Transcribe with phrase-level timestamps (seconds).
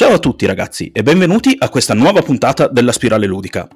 [0.00, 3.68] Ciao a tutti ragazzi e benvenuti a questa nuova puntata della Spirale Ludica.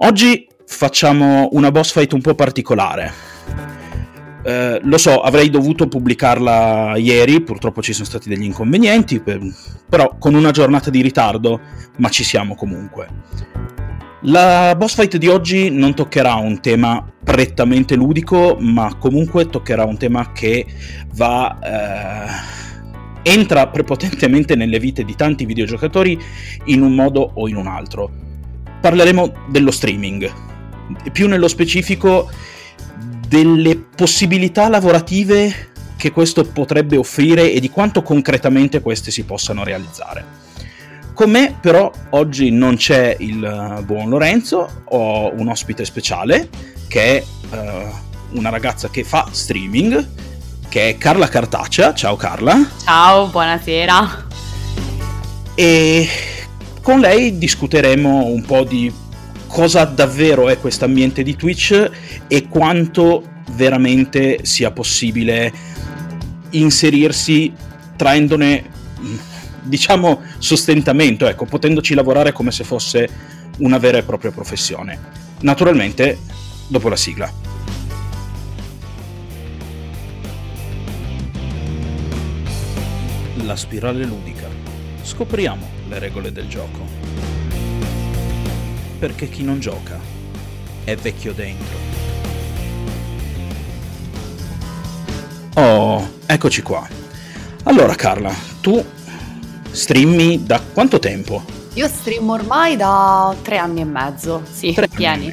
[0.00, 3.10] Oggi facciamo una boss fight un po' particolare.
[4.44, 9.40] Eh, lo so, avrei dovuto pubblicarla ieri, purtroppo ci sono stati degli inconvenienti, per...
[9.88, 11.58] però con una giornata di ritardo,
[11.96, 13.08] ma ci siamo comunque.
[14.24, 19.96] La boss fight di oggi non toccherà un tema prettamente ludico, ma comunque toccherà un
[19.96, 20.66] tema che
[21.14, 21.58] va...
[21.62, 22.62] Eh
[23.24, 26.16] entra prepotentemente nelle vite di tanti videogiocatori
[26.66, 28.10] in un modo o in un altro.
[28.80, 30.30] Parleremo dello streaming,
[31.10, 32.30] più nello specifico
[33.26, 40.42] delle possibilità lavorative che questo potrebbe offrire e di quanto concretamente queste si possano realizzare.
[41.14, 46.48] Con me però oggi non c'è il buon Lorenzo, ho un ospite speciale
[46.88, 50.08] che è uh, una ragazza che fa streaming
[50.74, 51.94] che è Carla Cartaccia.
[51.94, 52.68] Ciao Carla.
[52.82, 54.26] Ciao, buonasera.
[55.54, 56.08] E
[56.82, 58.92] con lei discuteremo un po' di
[59.46, 61.90] cosa davvero è questo ambiente di Twitch
[62.26, 65.52] e quanto veramente sia possibile
[66.50, 67.52] inserirsi
[67.94, 68.64] traendone
[69.62, 73.08] diciamo sostentamento, ecco, potendoci lavorare come se fosse
[73.58, 74.98] una vera e propria professione.
[75.42, 76.18] Naturalmente
[76.66, 77.53] dopo la sigla.
[83.44, 84.48] La spirale ludica.
[85.02, 86.86] Scopriamo le regole del gioco.
[88.98, 90.00] Perché chi non gioca
[90.84, 91.76] è vecchio dentro.
[95.54, 96.88] Oh, eccoci qua.
[97.64, 98.82] Allora Carla, tu
[99.70, 101.44] streammi da quanto tempo?
[101.74, 105.32] Io stream ormai da tre anni e mezzo, sì, tre pieni.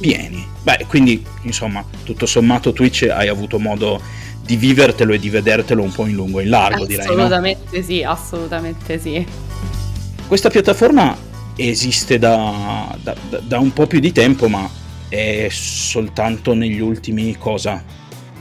[0.00, 0.46] Pieni.
[0.62, 4.00] Beh, quindi insomma, tutto sommato Twitch hai avuto modo
[4.48, 7.04] di vivertelo e di vedertelo un po' in lungo e in largo, direi.
[7.04, 7.84] Assolutamente no?
[7.84, 9.26] sì, assolutamente sì.
[10.26, 11.14] Questa piattaforma
[11.54, 14.66] esiste da, da, da, un po' più di tempo, ma
[15.06, 17.84] è soltanto negli ultimi cosa?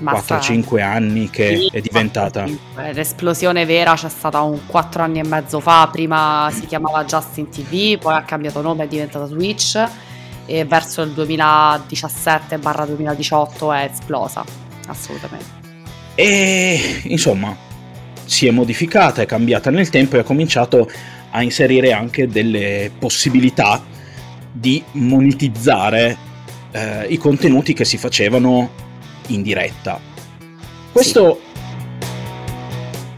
[0.02, 2.46] 4-5 anni che sì, è diventata.
[2.94, 7.98] L'esplosione vera c'è stata un 4 anni e mezzo fa, prima si chiamava Justin TV,
[7.98, 9.86] poi ha cambiato nome, è diventata Twitch
[10.46, 14.46] e verso il 2017-2018 è esplosa,
[14.88, 15.57] assolutamente.
[16.20, 17.56] E insomma,
[18.26, 20.90] si è modificata, è cambiata nel tempo e ha cominciato
[21.30, 23.86] a inserire anche delle possibilità
[24.52, 26.18] di monetizzare
[26.72, 28.72] eh, i contenuti che si facevano
[29.28, 30.00] in diretta.
[30.92, 31.40] Questo,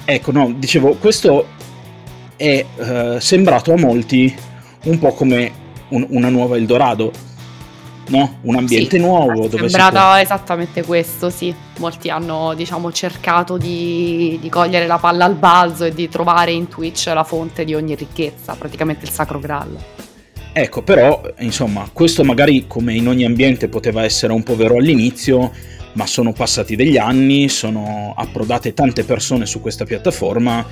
[0.04, 1.48] ecco, no, dicevo, questo
[2.36, 4.36] è eh, sembrato a molti
[4.84, 5.52] un po' come
[5.90, 7.14] un, una nuova Eldorado
[8.10, 8.40] no?
[8.42, 9.46] Un ambiente sì, nuovo.
[9.46, 10.16] È sembrato può...
[10.16, 11.54] esattamente questo, sì.
[11.80, 16.68] Molti hanno, diciamo, cercato di, di, cogliere la palla al balzo e di trovare in
[16.68, 19.78] Twitch la fonte di ogni ricchezza, praticamente il sacro graal.
[20.52, 25.52] Ecco, però, insomma, questo magari come in ogni ambiente poteva essere un po' vero all'inizio,
[25.94, 30.66] ma sono passati degli anni, sono approdate tante persone su questa piattaforma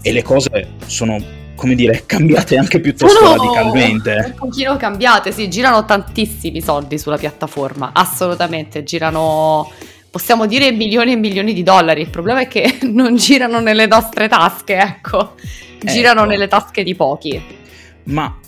[0.00, 4.24] e le cose sono come dire, cambiate anche piuttosto Sono radicalmente.
[4.26, 9.70] Un pochino cambiate, sì, girano tantissimi soldi sulla piattaforma, assolutamente, girano
[10.12, 12.02] possiamo dire milioni e milioni di dollari.
[12.02, 15.34] Il problema è che non girano nelle nostre tasche, ecco,
[15.80, 16.30] girano ecco.
[16.30, 17.42] nelle tasche di pochi.
[18.04, 18.38] Ma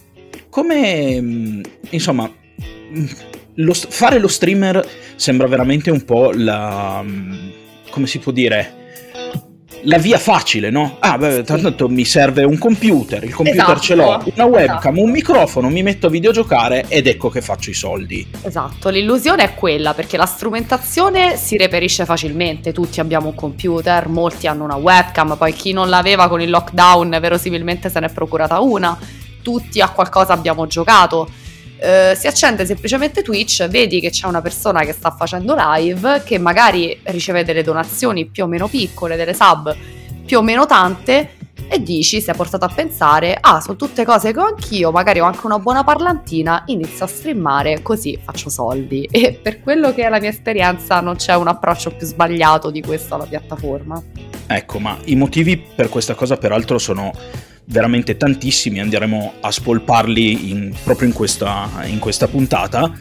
[0.50, 1.60] come, mm,
[1.90, 3.06] insomma, mm,
[3.54, 4.86] lo, fare lo streamer
[5.16, 7.48] sembra veramente un po' la, mm,
[7.90, 8.83] come si può dire,
[9.84, 10.96] la via facile, no?
[11.00, 15.00] Ah, beh, tanto mi serve un computer, il computer esatto, ce l'ho, una webcam, esatto.
[15.00, 18.26] un microfono, mi metto a videogiocare ed ecco che faccio i soldi.
[18.42, 24.46] Esatto, l'illusione è quella perché la strumentazione si reperisce facilmente, tutti abbiamo un computer, molti
[24.46, 28.98] hanno una webcam, poi chi non l'aveva con il lockdown verosimilmente se n'è procurata una,
[29.42, 31.28] tutti a qualcosa abbiamo giocato
[31.78, 36.38] eh, si accende semplicemente Twitch, vedi che c'è una persona che sta facendo live, che
[36.38, 39.76] magari riceve delle donazioni più o meno piccole, delle sub
[40.24, 44.38] più o meno tante, e dici, sei portato a pensare, ah, sono tutte cose che
[44.38, 49.08] ho anch'io, magari ho anche una buona parlantina, inizio a streamare, così faccio soldi.
[49.10, 52.82] E per quello che è la mia esperienza non c'è un approccio più sbagliato di
[52.82, 54.00] questo alla piattaforma.
[54.46, 57.12] Ecco, ma i motivi per questa cosa peraltro sono
[57.66, 62.92] veramente tantissimi, andremo a spolparli in, proprio in questa, in questa puntata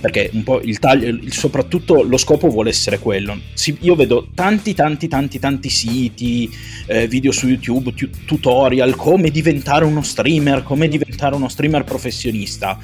[0.00, 3.38] perché un po' il taglio, soprattutto lo scopo vuole essere quello.
[3.54, 6.48] Si, io vedo tanti, tanti, tanti, tanti siti,
[6.86, 12.78] eh, video su YouTube, tu, tutorial, come diventare uno streamer, come diventare uno streamer professionista.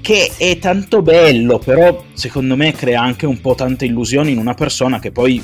[0.00, 4.54] Che è tanto bello, però secondo me crea anche un po' tante illusioni in una
[4.54, 5.42] persona che poi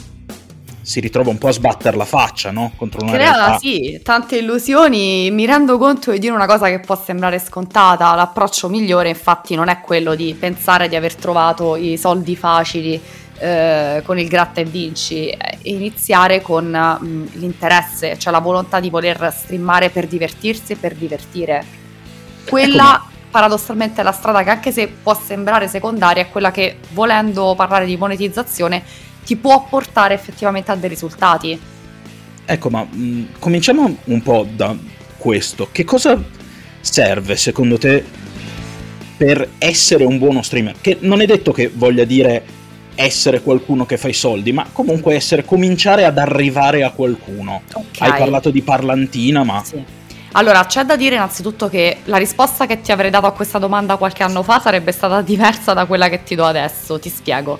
[0.90, 2.72] si ritrova un po' a sbattere la faccia, no?
[2.74, 3.58] Contro una Crea, realtà.
[3.58, 5.30] sì, tante illusioni.
[5.30, 8.12] Mi rendo conto di dire una cosa che può sembrare scontata.
[8.16, 13.00] L'approccio migliore, infatti, non è quello di pensare di aver trovato i soldi facili
[13.38, 18.90] eh, con il gratta e vinci, è iniziare con mh, l'interesse, cioè la volontà di
[18.90, 21.64] voler streamare per divertirsi e per divertire.
[22.48, 27.54] Quella paradossalmente è la strada che anche se può sembrare secondaria è quella che volendo
[27.54, 28.82] parlare di monetizzazione
[29.24, 31.58] ti può portare effettivamente a dei risultati.
[32.44, 34.76] Ecco, ma mh, cominciamo un po' da
[35.16, 35.68] questo.
[35.70, 36.22] Che cosa
[36.80, 38.04] serve secondo te
[39.16, 40.76] per essere un buono streamer?
[40.80, 42.58] Che non è detto che voglia dire
[42.94, 47.62] essere qualcuno che fa i soldi, ma comunque essere cominciare ad arrivare a qualcuno.
[47.72, 48.10] Okay.
[48.10, 49.98] Hai parlato di parlantina, ma Sì.
[50.32, 53.96] Allora, c'è da dire innanzitutto che la risposta che ti avrei dato a questa domanda
[53.96, 57.58] qualche anno fa sarebbe stata diversa da quella che ti do adesso, ti spiego.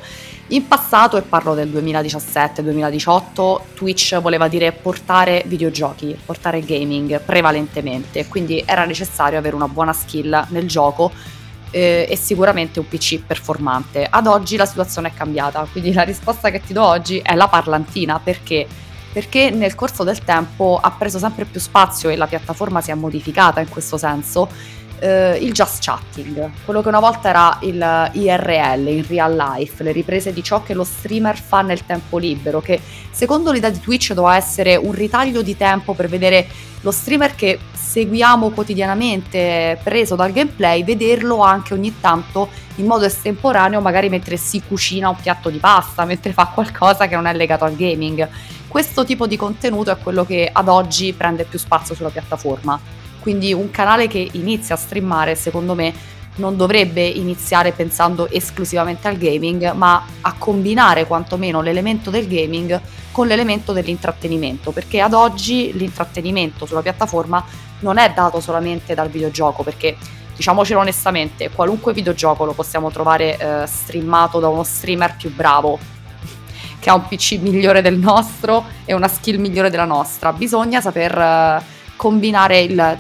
[0.53, 8.61] In passato, e parlo del 2017-2018, Twitch voleva dire portare videogiochi, portare gaming prevalentemente, quindi
[8.67, 11.13] era necessario avere una buona skill nel gioco
[11.71, 14.05] eh, e sicuramente un PC performante.
[14.11, 17.47] Ad oggi la situazione è cambiata, quindi la risposta che ti do oggi è la
[17.47, 18.67] parlantina, perché?
[19.13, 22.95] Perché nel corso del tempo ha preso sempre più spazio e la piattaforma si è
[22.95, 24.49] modificata in questo senso
[25.01, 29.93] eh, il just chatting, quello che una volta era il IRL, in real life, le
[29.93, 32.81] riprese di ciò che lo streamer fa nel tempo libero, che
[33.11, 36.47] secondo l'idea di Twitch doveva essere un ritaglio di tempo per vedere
[36.83, 43.81] lo streamer che seguiamo quotidianamente preso dal gameplay, vederlo anche ogni tanto in modo estemporaneo,
[43.81, 47.65] magari mentre si cucina un piatto di pasta, mentre fa qualcosa che non è legato
[47.65, 48.29] al gaming.
[48.69, 52.81] Questo tipo di contenuto è quello che ad oggi prende più spazio sulla piattaforma.
[53.21, 55.93] Quindi un canale che inizia a streamare, secondo me,
[56.37, 62.81] non dovrebbe iniziare pensando esclusivamente al gaming, ma a combinare quantomeno l'elemento del gaming
[63.13, 67.45] con l'elemento dell'intrattenimento, perché ad oggi l'intrattenimento sulla piattaforma
[67.81, 69.97] non è dato solamente dal videogioco, perché
[70.35, 75.79] diciamocelo onestamente, qualunque videogioco lo possiamo trovare eh, streamato da uno streamer più bravo,
[76.79, 80.33] che ha un PC migliore del nostro e una skill migliore della nostra.
[80.33, 81.63] Bisogna saper eh,
[81.97, 82.99] combinare il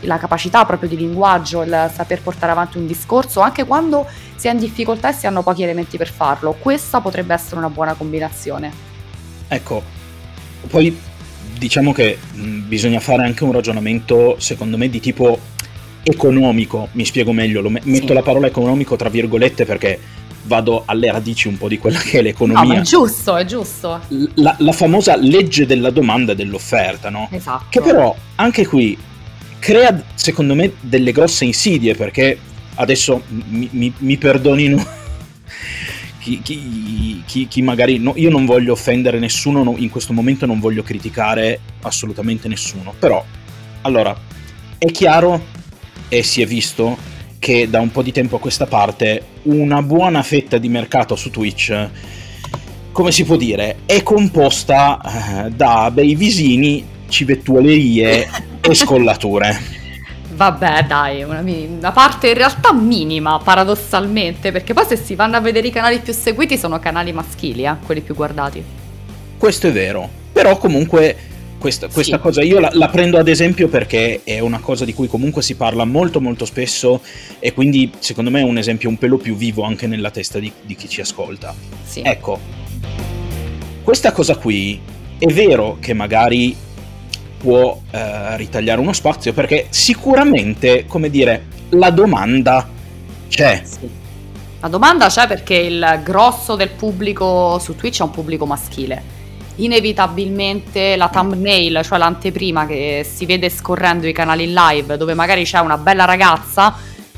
[0.00, 4.06] la capacità proprio di linguaggio, il saper portare avanti un discorso, anche quando
[4.36, 6.52] si è in difficoltà e si hanno pochi elementi per farlo.
[6.58, 8.70] Questa potrebbe essere una buona combinazione.
[9.48, 9.82] ecco,
[10.68, 10.96] poi
[11.58, 15.38] diciamo che mh, bisogna fare anche un ragionamento, secondo me, di tipo
[16.02, 16.88] economico.
[16.92, 19.98] Mi spiego meglio, me- metto la parola economico tra virgolette perché
[20.42, 22.74] vado alle radici un po' di quella che è No, l'economia.
[22.74, 24.00] ma è giusto, è giusto.
[24.34, 27.28] la, la famosa legge della domanda e dell'offerta, no?
[27.32, 27.64] Esatto.
[27.68, 28.96] Che però anche qui
[29.58, 32.38] crea, secondo me, delle grosse insidie perché
[32.74, 34.84] adesso mi, mi- mi perdonino
[36.20, 37.98] chi, chi- chi- chi magari...
[37.98, 42.94] no, io non voglio offendere nessuno, no, in questo momento non voglio criticare assolutamente nessuno,
[42.98, 43.24] però
[43.82, 44.16] allora
[44.78, 45.54] è chiaro
[46.08, 46.96] e si è visto
[47.38, 51.30] che da un po' di tempo a questa parte una buona fetta di mercato su
[51.30, 51.88] Twitch
[52.96, 58.26] come si può dire, è composta eh, da bei visini, civettuolerie
[58.70, 59.84] e scollature.
[60.32, 65.40] Vabbè, dai, una, una parte in realtà minima, paradossalmente, perché poi se si vanno a
[65.40, 68.62] vedere i canali più seguiti sono canali maschili, eh, quelli più guardati.
[69.38, 71.16] Questo è vero, però comunque
[71.58, 72.22] questa, questa Sì.
[72.22, 75.54] cosa io la, la prendo ad esempio perché è una cosa di cui comunque si
[75.54, 77.00] parla molto molto spesso
[77.38, 80.52] e quindi secondo me è un esempio un pelo più vivo anche nella testa di,
[80.62, 81.54] di chi ci ascolta.
[81.82, 82.02] Sì.
[82.04, 82.38] Ecco,
[83.82, 84.78] questa cosa qui
[85.18, 86.54] è vero che magari
[87.38, 92.66] può eh, ritagliare uno spazio perché sicuramente, come dire, la domanda
[93.28, 93.62] c'è.
[93.64, 94.04] Sì.
[94.60, 99.14] La domanda c'è perché il grosso del pubblico su Twitch è un pubblico maschile.
[99.56, 105.44] Inevitabilmente la thumbnail, cioè l'anteprima che si vede scorrendo i canali in live, dove magari
[105.44, 106.74] c'è una bella ragazza,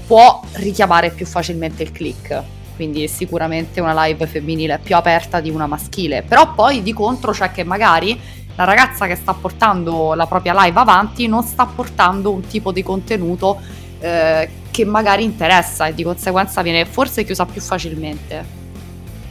[0.07, 2.43] può richiamare più facilmente il click.
[2.77, 6.23] Quindi è sicuramente una live femminile più aperta di una maschile.
[6.23, 8.21] Però poi di contro c'è che magari
[8.59, 12.83] la ragazza che sta portando la propria live avanti non sta portando un tipo di
[12.83, 13.61] contenuto
[14.01, 18.57] eh, che magari interessa e di conseguenza viene forse chiusa più facilmente.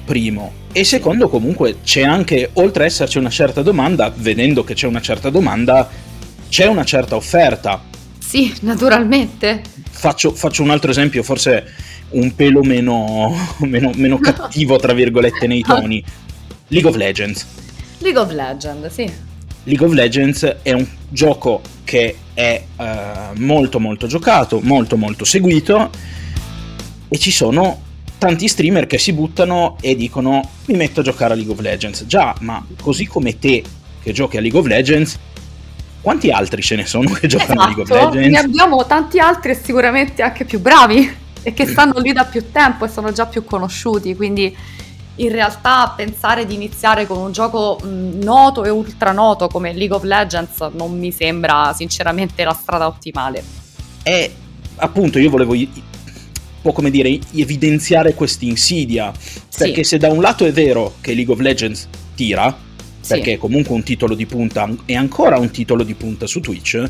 [0.06, 0.54] Primo.
[0.72, 5.02] E secondo, comunque, c'è anche, oltre a esserci una certa domanda, vedendo che c'è una
[5.02, 5.90] certa domanda,
[6.48, 7.82] c'è una certa offerta.
[8.18, 9.62] Sì, naturalmente.
[9.90, 11.74] Faccio, faccio un altro esempio, forse
[12.12, 13.36] un pelo meno,
[13.68, 16.02] meno, meno cattivo, tra virgolette, nei toni.
[16.70, 17.67] League of Legends.
[18.08, 19.12] League of Legends, sì.
[19.64, 25.90] League of Legends è un gioco che è eh, molto molto giocato, molto molto seguito
[27.10, 27.82] e ci sono
[28.18, 32.06] tanti streamer che si buttano e dicono mi metto a giocare a League of Legends.
[32.06, 33.62] Già, ma così come te
[34.02, 35.20] che giochi a League of Legends,
[36.00, 38.40] quanti altri ce ne sono che giocano esatto, a League of esatto, Legends?
[38.40, 42.52] Ne abbiamo tanti altri e sicuramente anche più bravi e che stanno lì da più
[42.54, 44.56] tempo e sono già più conosciuti, quindi
[45.18, 50.04] in realtà pensare di iniziare con un gioco noto e ultra noto come League of
[50.04, 53.44] Legends non mi sembra sinceramente la strada ottimale.
[54.04, 54.32] E
[54.76, 55.56] appunto io volevo
[56.68, 59.14] po' come dire evidenziare questa insidia
[59.58, 59.92] perché sì.
[59.92, 62.66] se da un lato è vero che League of Legends tira
[63.08, 66.84] perché è comunque un titolo di punta è ancora un titolo di punta su Twitch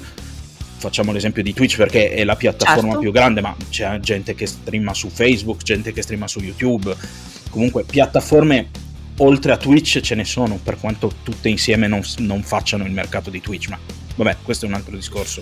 [0.78, 3.00] facciamo l'esempio di Twitch perché è la piattaforma certo.
[3.00, 6.96] più grande ma c'è gente che streama su Facebook gente che streama su YouTube
[7.50, 8.70] comunque piattaforme
[9.18, 13.30] oltre a Twitch ce ne sono per quanto tutte insieme non, non facciano il mercato
[13.30, 13.80] di Twitch ma
[14.16, 15.42] vabbè questo è un altro discorso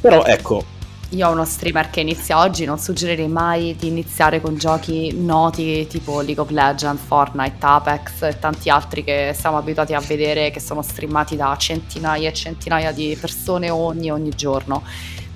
[0.00, 0.74] però ecco
[1.14, 5.86] io ho uno streamer che inizia oggi, non suggerirei mai di iniziare con giochi noti
[5.86, 10.58] tipo League of Legends, Fortnite, Apex e tanti altri che siamo abituati a vedere che
[10.58, 14.82] sono streamati da centinaia e centinaia di persone ogni, ogni giorno.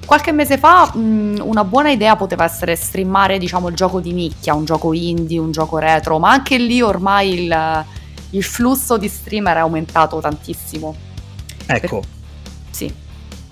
[0.09, 4.55] Qualche mese fa mh, una buona idea poteva essere streamare diciamo il gioco di nicchia,
[4.55, 7.85] un gioco indie, un gioco retro, ma anche lì ormai il,
[8.31, 10.97] il flusso di streamer è aumentato tantissimo.
[11.67, 12.01] Ecco.
[12.01, 12.09] Per...
[12.71, 12.91] Sì.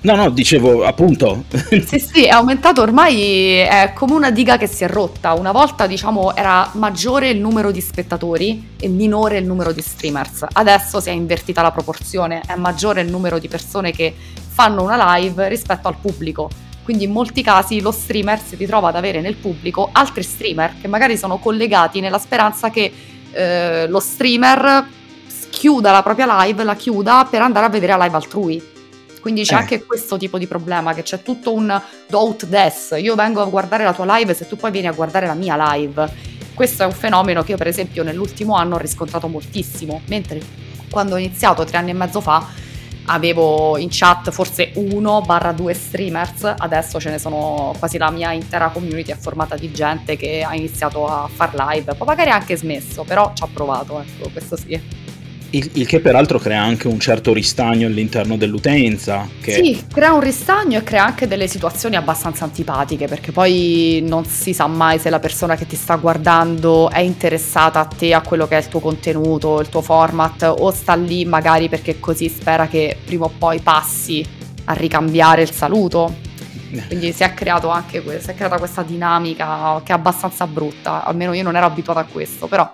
[0.00, 1.44] No, no, dicevo appunto.
[1.84, 5.34] sì, sì, è aumentato ormai, è come una diga che si è rotta.
[5.34, 10.46] Una volta, diciamo, era maggiore il numero di spettatori e minore il numero di streamers.
[10.52, 14.14] Adesso si è invertita la proporzione, è maggiore il numero di persone che
[14.56, 16.48] fanno una live rispetto al pubblico.
[16.82, 20.88] Quindi in molti casi lo streamer si ritrova ad avere nel pubblico altri streamer che
[20.88, 22.90] magari sono collegati nella speranza che
[23.32, 24.86] eh, lo streamer
[25.50, 28.74] chiuda la propria live, la chiuda per andare a vedere la live altrui
[29.20, 29.58] quindi c'è eh.
[29.58, 32.94] anche questo tipo di problema, che c'è tutto un do out des.
[32.98, 35.56] Io vengo a guardare la tua live se tu poi vieni a guardare la mia
[35.72, 36.08] live.
[36.54, 40.40] Questo è un fenomeno che io per esempio nell'ultimo anno ho riscontrato moltissimo, mentre
[40.88, 42.46] quando ho iniziato tre anni e mezzo fa
[43.06, 48.32] avevo in chat forse uno barra due streamers, adesso ce ne sono quasi la mia
[48.32, 52.34] intera community è formata di gente che ha iniziato a far live, poi magari ha
[52.34, 55.05] anche smesso, però ci ha provato, ecco, questo sì.
[55.50, 59.28] Il, il, che peraltro crea anche un certo ristagno all'interno dell'utenza.
[59.40, 59.52] Che...
[59.52, 64.52] Sì, crea un ristagno e crea anche delle situazioni abbastanza antipatiche, perché poi non si
[64.52, 68.46] sa mai se la persona che ti sta guardando è interessata a te, a quello
[68.48, 72.66] che è il tuo contenuto, il tuo format, o sta lì magari perché così spera
[72.66, 74.24] che prima o poi passi
[74.64, 76.24] a ricambiare il saluto.
[76.88, 81.32] Quindi si è, creato anche si è creata questa dinamica che è abbastanza brutta, almeno
[81.32, 82.70] io non ero abituata a questo, però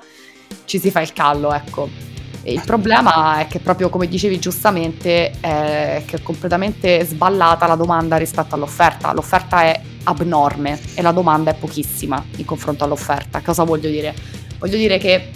[0.65, 2.12] ci si fa il callo, ecco.
[2.45, 8.17] Il problema è che proprio come dicevi giustamente è che è completamente sballata la domanda
[8.17, 9.13] rispetto all'offerta.
[9.13, 13.41] L'offerta è abnorme e la domanda è pochissima in confronto all'offerta.
[13.43, 14.13] Cosa voglio dire?
[14.59, 15.31] Voglio dire che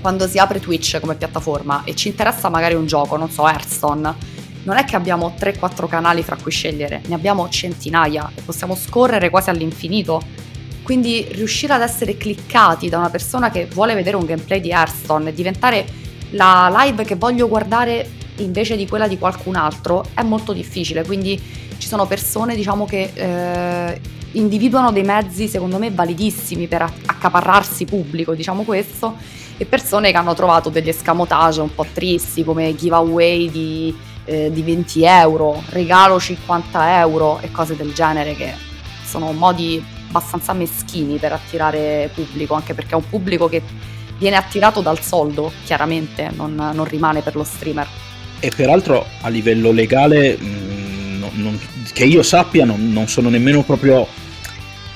[0.00, 4.14] quando si apre Twitch come piattaforma e ci interessa magari un gioco, non so, Hearthstone,
[4.62, 9.30] non è che abbiamo 3-4 canali fra cui scegliere, ne abbiamo centinaia e possiamo scorrere
[9.30, 10.22] quasi all'infinito.
[10.84, 15.30] Quindi riuscire ad essere cliccati da una persona che vuole vedere un gameplay di Hearthstone
[15.30, 16.04] e diventare
[16.36, 21.40] la live che voglio guardare invece di quella di qualcun altro è molto difficile, quindi
[21.78, 24.00] ci sono persone diciamo che eh,
[24.32, 29.16] individuano dei mezzi secondo me validissimi per accaparrarsi pubblico, diciamo questo,
[29.56, 34.62] e persone che hanno trovato degli escamotage un po' tristi come giveaway di, eh, di
[34.62, 38.52] 20 euro, regalo 50 euro e cose del genere che
[39.02, 43.62] sono modi abbastanza meschini per attirare pubblico, anche perché è un pubblico che
[44.18, 47.86] viene attirato dal soldo, chiaramente, non, non rimane per lo streamer.
[48.40, 51.60] E peraltro a livello legale, mh, mm, non, non,
[51.92, 54.06] che io sappia, non, non sono nemmeno proprio,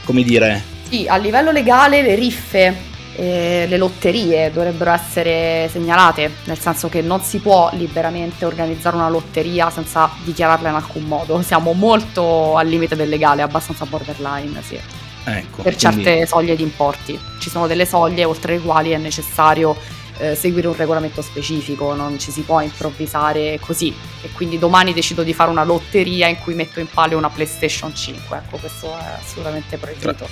[0.04, 0.62] come dire...
[0.88, 7.02] Sì, a livello legale le riffe e le lotterie dovrebbero essere segnalate, nel senso che
[7.02, 11.40] non si può liberamente organizzare una lotteria senza dichiararla in alcun modo.
[11.42, 14.80] Siamo molto al limite del legale, abbastanza borderline, sì.
[15.24, 15.78] Ecco, per quindi...
[15.78, 17.18] certe soglie di importi.
[17.38, 19.76] Ci sono delle soglie oltre le quali è necessario
[20.18, 23.94] eh, seguire un regolamento specifico, non ci si può improvvisare così.
[24.22, 27.94] E quindi domani decido di fare una lotteria in cui metto in palio una PlayStation
[27.94, 28.36] 5.
[28.36, 30.12] Ecco, questo è assolutamente proibito.
[30.12, 30.26] Tra...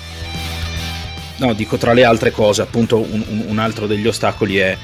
[1.37, 4.77] No, dico tra le altre cose, appunto un, un, un altro degli ostacoli è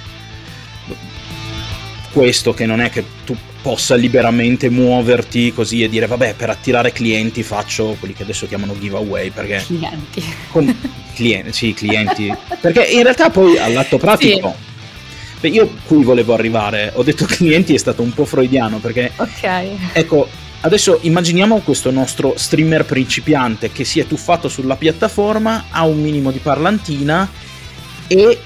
[2.15, 6.93] questo che non è che tu possa liberamente muoverti così e dire vabbè per attirare
[6.93, 10.23] clienti faccio quelli che adesso chiamano giveaway perché clienti.
[10.49, 10.77] Con,
[11.13, 12.33] clienti sì clienti.
[12.61, 15.39] Perché in realtà poi all'atto pratico sì.
[15.41, 16.91] beh, io qui volevo arrivare?
[16.95, 19.67] Ho detto clienti è stato un po' freudiano perché ok.
[19.91, 20.29] ecco
[20.61, 26.31] Adesso immaginiamo questo nostro streamer principiante che si è tuffato sulla piattaforma, ha un minimo
[26.31, 27.29] di parlantina
[28.07, 28.39] e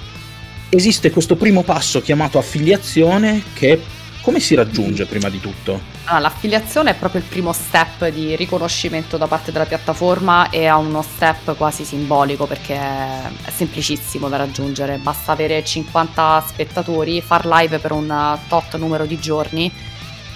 [0.70, 3.82] esiste questo primo passo chiamato affiliazione che
[4.22, 5.80] come si raggiunge prima di tutto?
[6.06, 10.78] Ah, l'affiliazione è proprio il primo step di riconoscimento da parte della piattaforma e ha
[10.78, 17.80] uno step quasi simbolico perché è semplicissimo da raggiungere, basta avere 50 spettatori, far live
[17.80, 19.72] per un tot numero di giorni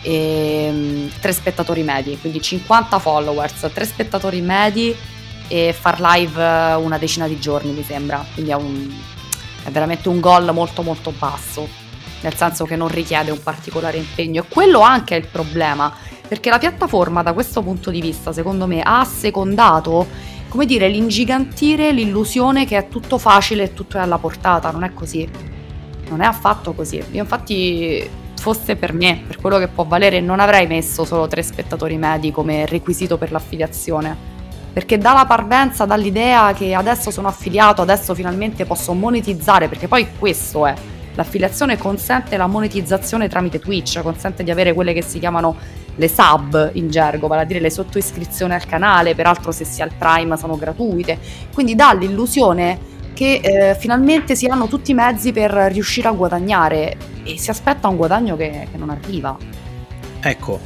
[0.02, 4.96] e 3 mm, spettatori medi, quindi 50 followers, 3 spettatori medi
[5.48, 6.42] e far live
[6.76, 8.92] una decina di giorni mi sembra, quindi è, un,
[9.64, 11.84] è veramente un goal molto molto basso
[12.24, 15.94] nel senso che non richiede un particolare impegno e quello anche è il problema,
[16.28, 20.08] perché la piattaforma da questo punto di vista, secondo me, ha secondato,
[20.48, 24.94] come dire, l'ingigantire l'illusione che è tutto facile e tutto è alla portata, non è
[24.94, 25.30] così.
[26.10, 27.04] Non è affatto così.
[27.12, 31.44] Io infatti fosse per me, per quello che può valere, non avrei messo solo tre
[31.44, 34.33] spettatori medi come requisito per l'affiliazione.
[34.74, 40.08] Perché dà la parvenza, dall'idea che adesso sono affiliato, adesso finalmente posso monetizzare, perché poi
[40.18, 40.74] questo è
[41.16, 45.56] L'affiliazione consente la monetizzazione tramite Twitch, consente di avere quelle che si chiamano
[45.96, 49.86] le sub in gergo, vale a dire le sottoiscrizioni al canale, peraltro se si ha
[49.86, 51.20] il Prime sono gratuite,
[51.54, 56.98] quindi dà l'illusione che eh, finalmente si hanno tutti i mezzi per riuscire a guadagnare
[57.24, 59.38] e si aspetta un guadagno che, che non arriva.
[60.20, 60.60] Ecco,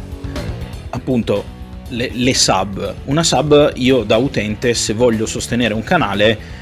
[0.91, 1.43] appunto,
[1.89, 2.93] le, le sub.
[3.05, 6.56] Una sub io da utente se voglio sostenere un canale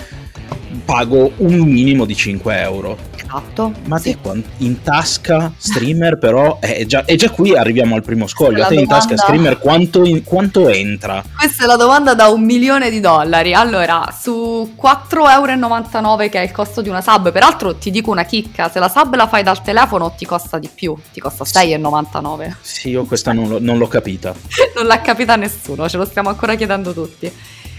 [0.84, 3.74] pago un minimo di 5 euro Esatto.
[3.86, 4.18] Ma sì.
[4.22, 8.64] te in tasca streamer però è già, è già qui arriviamo al primo scoglio.
[8.64, 8.82] A te domanda...
[8.82, 11.24] in tasca streamer quanto, in, quanto, entra?
[11.36, 13.54] Questa è la domanda da un milione di dollari.
[13.54, 18.24] Allora, su 4,99 euro che è il costo di una sub, peraltro ti dico una
[18.24, 22.54] chicca, se la sub la fai dal telefono ti costa di più, ti costa 6,99.
[22.62, 24.34] Sì, io questa non, lo, non l'ho capita.
[24.76, 27.32] non l'ha capita nessuno, ce lo stiamo ancora chiedendo tutti.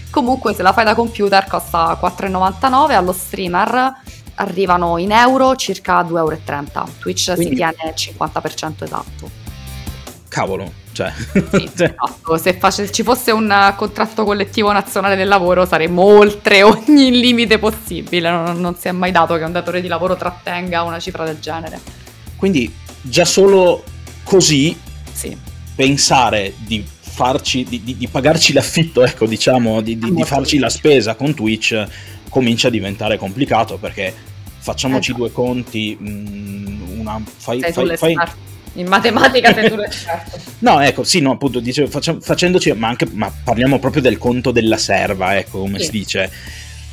[0.09, 3.93] Comunque se la fai da computer costa 4,99 allo streamer
[4.35, 6.89] arrivano in euro circa 2,30 euro.
[6.99, 7.43] Twitch Quindi...
[7.43, 9.29] si tiene il 50% esatto.
[10.27, 11.11] Cavolo, cioè...
[11.51, 12.37] Sì, esatto.
[12.37, 18.29] Se face- ci fosse un contratto collettivo nazionale del lavoro saremmo oltre ogni limite possibile,
[18.29, 21.39] non, non si è mai dato che un datore di lavoro trattenga una cifra del
[21.39, 21.79] genere.
[22.35, 23.83] Quindi già solo
[24.23, 24.77] così
[25.11, 25.35] sì.
[25.75, 26.85] pensare di
[27.17, 31.83] farci, di, di, di, pagarci l'affitto, ecco, diciamo, di, di farci la spesa con Twitch
[32.29, 34.13] comincia a diventare complicato perché
[34.59, 35.19] facciamoci ecco.
[35.21, 38.15] due conti, mh, mm, una, fai, fai, fai,
[38.73, 40.39] in matematica sei tu l'esperto.
[40.59, 44.51] no, ecco, sì, no, appunto, dicevo, facciamo, facendoci, ma anche, ma parliamo proprio del conto
[44.51, 45.85] della serva, ecco, come sì.
[45.85, 46.31] si dice.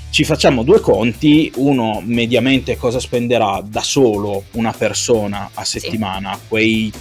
[0.08, 6.40] Ci facciamo due conti, uno mediamente cosa spenderà da solo una persona a settimana, sì.
[6.48, 6.92] quei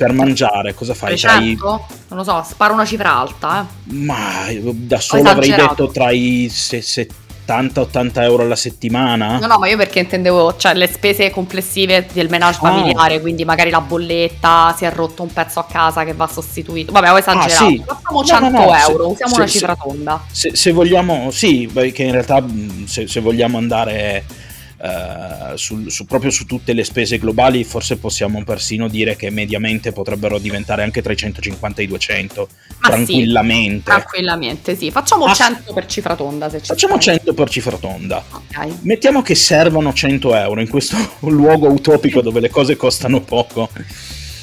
[0.00, 1.10] per mangiare cosa fai?
[1.10, 1.62] 300?
[1.62, 1.98] Trai...
[2.08, 3.60] Non lo so, sparo una cifra alta.
[3.60, 3.92] Eh.
[3.92, 9.38] Ma da solo avrei detto tra i 70-80 euro alla settimana.
[9.38, 12.70] No, no, ma io perché intendevo cioè, le spese complessive del menage ah.
[12.70, 16.92] familiare, quindi magari la bolletta, si è rotto un pezzo a casa che va sostituito.
[16.92, 17.64] Vabbè, ho esagerato.
[17.64, 17.84] Ah, sì.
[17.84, 20.24] Facciamo 100 no, no, euro, se, usiamo se, una cifra se, tonda.
[20.30, 22.42] Se, se, vogliamo, sì, che in realtà
[22.86, 24.24] se, vogliamo andare
[24.82, 29.92] Uh, su, su, proprio su tutte le spese globali forse possiamo persino dire che mediamente
[29.92, 34.76] potrebbero diventare anche tra i 150 e i 200 Ma tranquillamente sì, tranquillamente.
[34.76, 34.90] sì.
[34.90, 37.02] Facciamo ah, 100 per cifra tonda se facciamo fai.
[37.02, 38.24] 100 per cifra tonda.
[38.30, 38.78] Okay.
[38.80, 40.96] mettiamo che servano 100 euro in questo
[41.28, 43.68] luogo utopico dove le cose costano poco.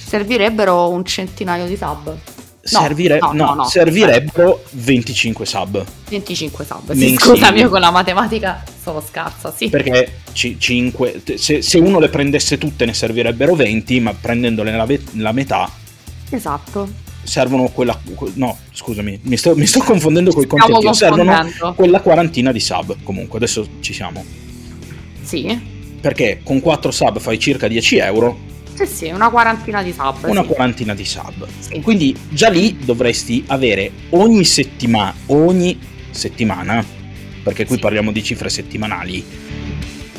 [0.06, 2.16] Servirebbero un centinaio di sub
[2.68, 5.86] Servire- no, no, no, servirebbero 25 sub.
[6.10, 6.94] 25 sub.
[6.94, 9.70] Sì, scusami, io con la matematica sono scarsa, sì.
[9.70, 14.86] Perché c- 5, se, se, uno le prendesse tutte ne servirebbero 20, ma prendendole la,
[14.86, 15.70] ve- la metà...
[16.30, 17.06] Esatto.
[17.24, 17.98] Servono quella...
[18.34, 20.94] No, scusami, mi sto, mi sto confondendo con i contenuti.
[20.94, 24.24] Servono quella quarantina di sub, comunque, adesso ci siamo.
[25.22, 25.76] Sì.
[26.00, 28.38] Perché con 4 sub fai circa 10 euro
[28.86, 30.26] sì, sì, una quarantina di sub.
[30.26, 30.48] Una sì.
[30.48, 31.48] quarantina di sub.
[31.60, 31.82] Sì.
[31.82, 35.80] Quindi già lì dovresti avere ogni settimana, ogni
[36.12, 36.86] settimana,
[37.42, 37.82] perché qui sì.
[37.82, 39.24] parliamo di cifre settimanali,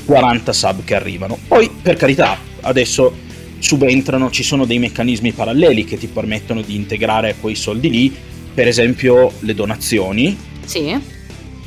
[0.04, 1.38] 40 sub che arrivano.
[1.46, 3.26] Poi, per carità, adesso
[3.58, 8.16] subentrano, ci sono dei meccanismi paralleli che ti permettono di integrare quei soldi lì,
[8.52, 10.36] per esempio le donazioni.
[10.64, 11.16] Sì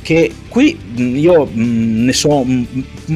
[0.02, 2.44] che qui io ne so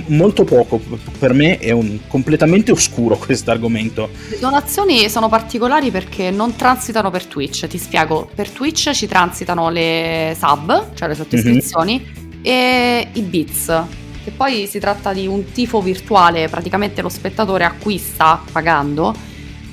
[0.06, 0.80] molto poco,
[1.18, 4.08] per me è completamente oscuro questo argomento.
[4.30, 9.68] Le donazioni sono particolari perché non transitano per Twitch, ti spiego, per Twitch ci transitano
[9.68, 12.38] le sub, cioè le sottoscrizioni, mm-hmm.
[12.42, 13.82] e i bits,
[14.24, 19.14] che poi si tratta di un tifo virtuale, praticamente lo spettatore acquista pagando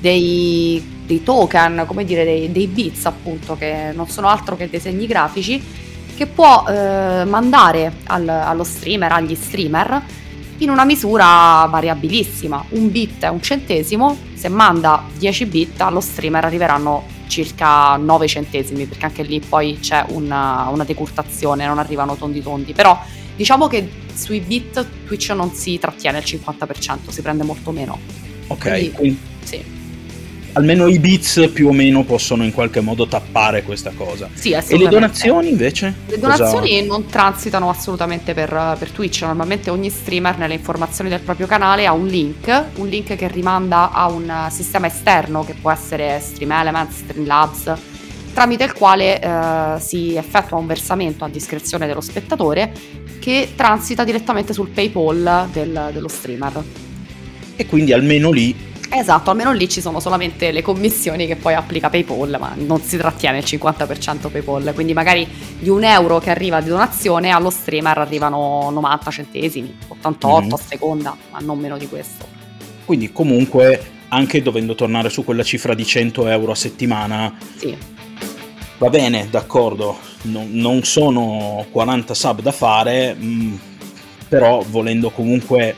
[0.00, 4.80] dei dei token, come dire dei, dei bits appunto, che non sono altro che dei
[4.80, 5.62] segni grafici,
[6.14, 10.02] che può eh, mandare al, allo streamer, agli streamer,
[10.58, 12.64] in una misura variabilissima.
[12.70, 18.86] Un bit è un centesimo, se manda 10 bit allo streamer arriveranno circa 9 centesimi,
[18.86, 22.98] perché anche lì poi c'è una, una decurtazione, non arrivano tondi tondi, però
[23.34, 27.98] diciamo che sui bit Twitch non si trattiene il 50%, si prende molto meno.
[28.46, 29.82] Ok, quindi, sì
[30.54, 34.28] almeno i bits più o meno possono in qualche modo tappare questa cosa.
[34.32, 35.94] Sì, e le donazioni invece?
[36.06, 36.86] Le donazioni cosa...
[36.86, 41.92] non transitano assolutamente per, per, Twitch, normalmente ogni streamer nelle informazioni del proprio canale ha
[41.92, 46.98] un link, un link che rimanda a un sistema esterno che può essere Stream Elements,
[46.98, 47.72] Streamlabs,
[48.32, 52.72] tramite il quale eh, si effettua un versamento a discrezione dello spettatore
[53.18, 56.62] che transita direttamente sul PayPal del, dello streamer.
[57.56, 61.90] E quindi almeno lì Esatto, almeno lì ci sono solamente le commissioni che poi applica
[61.90, 65.26] PayPal, ma non si trattiene il 50% PayPal, quindi magari
[65.58, 70.52] di un euro che arriva di donazione allo streamer arrivano 90 centesimi, 88 mm.
[70.52, 72.24] a seconda, ma non meno di questo.
[72.84, 77.76] Quindi comunque anche dovendo tornare su quella cifra di 100 euro a settimana, sì.
[78.78, 83.54] va bene, d'accordo, non, non sono 40 sub da fare, mh, mm,
[84.28, 85.74] però volendo comunque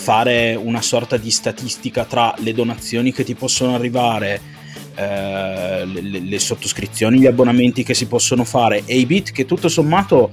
[0.00, 4.40] fare una sorta di statistica tra le donazioni che ti possono arrivare,
[4.94, 9.68] eh, le, le, sottoscrizioni, gli abbonamenti che si possono fare e i bit che tutto
[9.68, 10.30] sommato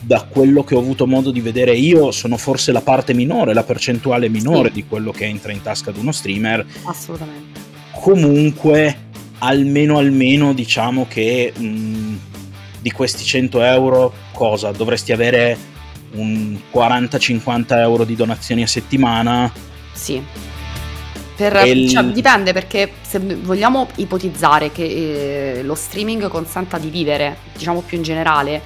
[0.00, 3.64] da quello che ho avuto modo di vedere io sono forse la parte minore, la
[3.64, 4.74] percentuale minore sì.
[4.74, 6.64] di quello che entra in tasca ad uno streamer.
[6.84, 7.60] Assolutamente.
[7.90, 12.18] Comunque, almeno almeno diciamo che mh,
[12.80, 15.58] di questi 100 euro cosa dovresti avere
[16.12, 19.50] un 40-50 euro di donazioni a settimana.
[19.92, 20.22] Sì.
[21.36, 21.88] Per, il...
[21.88, 27.96] cioè, dipende perché se vogliamo ipotizzare che eh, lo streaming consenta di vivere, diciamo più
[27.96, 28.60] in generale,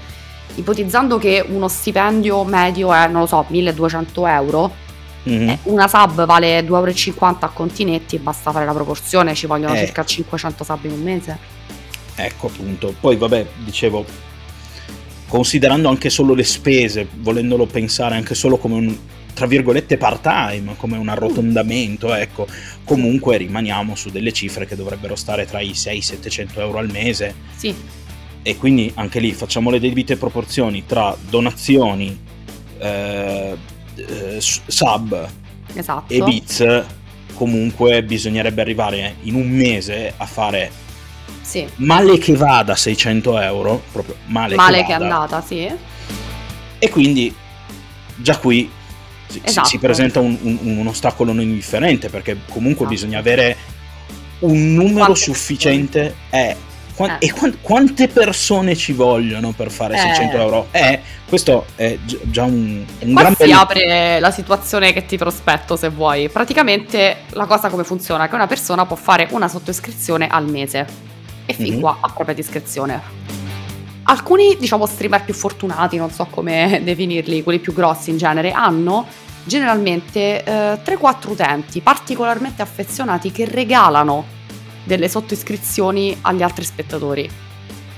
[0.55, 4.73] ipotizzando che uno stipendio medio è, non lo so, 1200 euro,
[5.29, 5.49] mm-hmm.
[5.49, 9.79] eh, una sub vale 2,50 euro a continetti, basta fare la proporzione, ci vogliono eh.
[9.79, 11.39] circa 500 sub in un mese.
[12.15, 14.05] Ecco appunto, poi vabbè, dicevo,
[15.33, 18.97] considerando anche solo le spese, volendolo pensare anche solo come un
[19.33, 22.47] tra virgolette part time, come un arrotondamento, ecco,
[22.85, 27.35] comunque rimaniamo su delle cifre che dovrebbero stare tra i 600-700 euro al mese.
[27.57, 27.75] Sì.
[28.43, 32.15] E quindi anche lì facciamo le debite proporzioni tra donazioni,
[32.77, 33.57] eh,
[33.95, 35.29] eh, sub
[35.73, 36.13] esatto.
[36.13, 36.85] e bits,
[37.33, 40.91] comunque bisognerebbe arrivare in un mese a fare
[41.41, 41.67] sì.
[41.77, 45.71] Male che vada 600 euro, proprio male, male che, che è andata, sì.
[46.79, 47.35] E quindi
[48.17, 48.71] già qui
[49.29, 49.69] si, esatto.
[49.69, 52.89] si presenta un, un, un, ostacolo non indifferente perché comunque esatto.
[52.89, 53.57] bisogna avere
[54.41, 56.15] un numero quante sufficiente.
[56.31, 56.57] Eh,
[56.95, 57.27] qua, eh.
[57.27, 59.99] E qu- quante persone ci vogliono per fare eh.
[59.99, 60.67] 600 euro?
[60.71, 65.89] Eh, questo è già un, un gran si apre la situazione che ti prospetto se
[65.89, 66.29] vuoi.
[66.29, 68.29] Praticamente la cosa come funziona?
[68.29, 71.11] Che una persona può fare una sottoscrizione al mese
[71.47, 71.81] e fin mm-hmm.
[71.81, 73.01] qua a propria discrezione.
[74.05, 79.07] Alcuni, diciamo, streamer più fortunati, non so come definirli, quelli più grossi in genere, hanno
[79.45, 84.25] generalmente eh, 3-4 utenti particolarmente affezionati che regalano
[84.85, 87.31] delle sottoiscrizioni agli altri spettatori.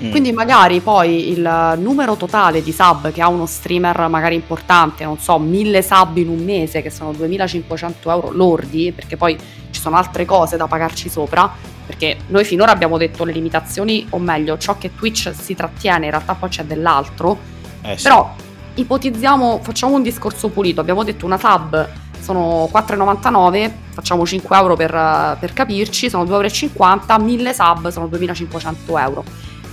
[0.03, 0.11] Mm.
[0.11, 5.19] Quindi magari poi il numero totale di sub che ha uno streamer magari importante, non
[5.19, 9.39] so, 1000 sub in un mese, che sono 2500 euro lordi, perché poi
[9.71, 11.51] ci sono altre cose da pagarci sopra,
[11.87, 16.11] perché noi finora abbiamo detto le limitazioni, o meglio, ciò che Twitch si trattiene, in
[16.11, 17.39] realtà poi c'è dell'altro.
[17.83, 18.03] Eh, sì.
[18.03, 18.35] Però
[18.75, 25.37] ipotizziamo, facciamo un discorso pulito, abbiamo detto una sub sono 4,99, facciamo 5 euro per,
[25.39, 29.25] per capirci, sono 2,50 euro, 1000 sub sono 2500 euro.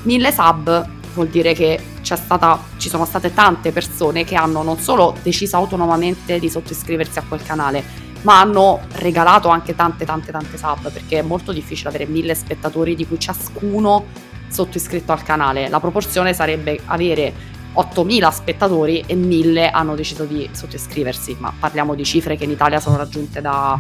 [0.04, 5.16] 1000 sub vuol dire che stata, ci sono state tante persone che hanno non solo
[5.22, 7.84] deciso autonomamente di sottoscriversi a quel canale,
[8.24, 12.96] ma hanno regalato anche tante tante tante sub perché è molto difficile avere mille spettatori
[12.96, 14.06] di cui ciascuno
[14.50, 15.70] sottoscritto al canale.
[15.70, 17.34] La proporzione sarebbe avere
[17.74, 22.80] 8.000 spettatori e 1.000 hanno deciso di sottoscriversi, ma parliamo di cifre che in Italia
[22.80, 23.80] sono raggiunte da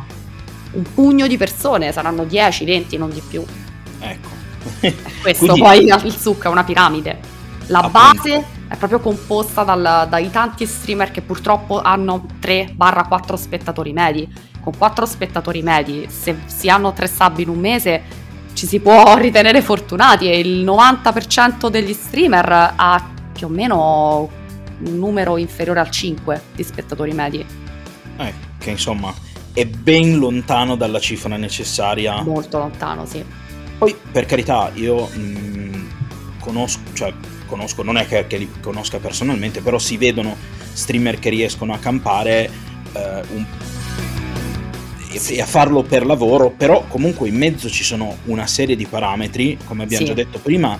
[0.71, 3.43] un pugno di persone, saranno 10, 20, non di più.
[3.99, 4.40] Ecco.
[5.21, 5.61] Questo Quindi...
[5.61, 7.19] poi il succo è una piramide.
[7.67, 7.99] La Appunto.
[7.99, 14.27] base è proprio composta dal, dai tanti streamer che purtroppo hanno 3-4 spettatori medi.
[14.61, 18.01] Con 4 spettatori medi, se si hanno 3 sub in un mese,
[18.53, 24.29] ci si può ritenere fortunati e il 90% degli streamer ha più o meno
[24.83, 27.45] un numero inferiore al 5 di spettatori medi.
[28.17, 29.13] Eh, che insomma
[29.53, 32.21] è ben lontano dalla cifra necessaria.
[32.21, 33.23] Molto lontano, sì.
[33.81, 35.89] Poi, per carità, io mh, mm,
[36.39, 37.11] conosco, cioè,
[37.47, 40.37] conosco, non è che, che, li conosca personalmente, però si vedono
[40.71, 42.47] streamer che riescono a campare
[42.93, 43.43] eh, un,
[45.09, 48.85] e, e a farlo per lavoro, però comunque in mezzo ci sono una serie di
[48.85, 50.09] parametri, come abbiamo sì.
[50.11, 50.77] già detto prima,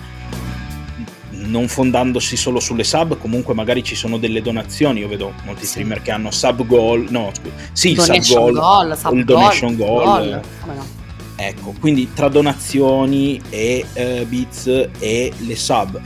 [1.30, 5.00] non fondandosi solo sulle sub, comunque magari ci sono delle donazioni.
[5.00, 7.32] Io vedo molti streamer che hanno sub goal, no,
[7.72, 10.04] sì, il donation sub goal, goal sub il donation goal.
[10.04, 10.42] goal.
[10.64, 11.00] goal.
[11.44, 16.00] Ecco, quindi tra donazioni e uh, bits e le sub.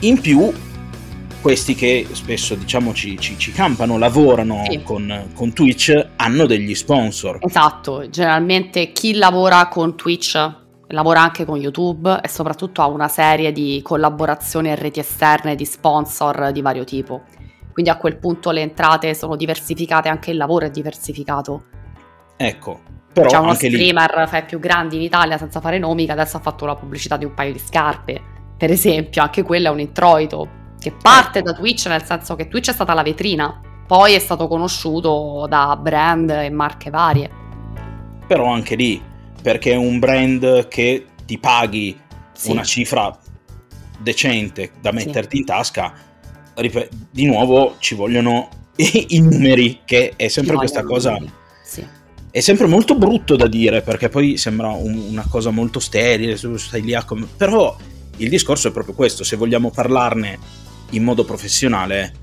[0.00, 0.52] In più,
[1.40, 4.80] questi che spesso diciamo ci, ci, ci campano, lavorano sì.
[4.84, 7.38] con, con, Twitch, hanno degli sponsor.
[7.40, 10.56] Esatto, generalmente chi lavora con Twitch
[10.90, 15.64] lavora anche con YouTube e soprattutto ha una serie di collaborazioni e reti esterne di
[15.64, 17.22] sponsor di vario tipo.
[17.72, 21.64] Quindi a quel punto le entrate sono diversificate, anche il lavoro è diversificato.
[22.36, 22.80] Ecco,
[23.20, 24.26] però C'è uno streamer lì...
[24.26, 27.16] fra i più grandi in Italia senza fare nomi che adesso ha fatto la pubblicità
[27.16, 28.20] di un paio di scarpe.
[28.56, 32.70] Per esempio, anche quello è un introito che parte da Twitch, nel senso che Twitch
[32.70, 37.30] è stata la vetrina, poi è stato conosciuto da brand e marche varie.
[38.26, 39.02] Però anche lì
[39.40, 41.98] perché è un brand che ti paghi
[42.32, 42.50] sì.
[42.50, 43.16] una cifra
[43.98, 45.38] decente da metterti sì.
[45.38, 45.92] in tasca,
[47.10, 51.16] di nuovo ci vogliono i numeri, che è sempre questa cosa...
[51.16, 51.36] Sì.
[52.38, 56.82] È sempre molto brutto da dire perché poi sembra un, una cosa molto sterile, stai
[56.82, 57.76] lì a com- però
[58.18, 60.38] il discorso è proprio questo, se vogliamo parlarne
[60.90, 62.14] in modo professionale,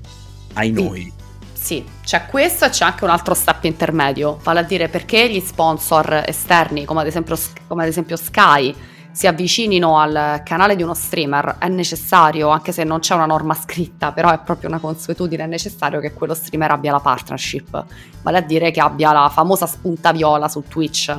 [0.54, 1.12] ai noi,
[1.52, 5.40] sì, c'è questo e c'è anche un altro step intermedio, vale a dire perché gli
[5.40, 8.74] sponsor esterni, come ad esempio, come ad esempio Sky,
[9.16, 13.54] si avvicinino al canale di uno streamer, è necessario, anche se non c'è una norma
[13.54, 17.82] scritta, però è proprio una consuetudine, è necessario che quello streamer abbia la partnership,
[18.20, 21.18] vale a dire che abbia la famosa spunta viola su Twitch.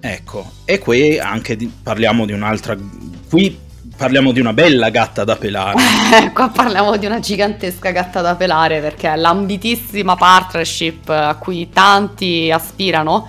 [0.00, 2.76] Ecco, e qui anche di, parliamo di un'altra...
[3.30, 3.58] Qui
[3.96, 5.80] parliamo di una bella gatta da pelare.
[6.34, 12.50] Qua parliamo di una gigantesca gatta da pelare perché è l'ambitissima partnership a cui tanti
[12.50, 13.28] aspirano.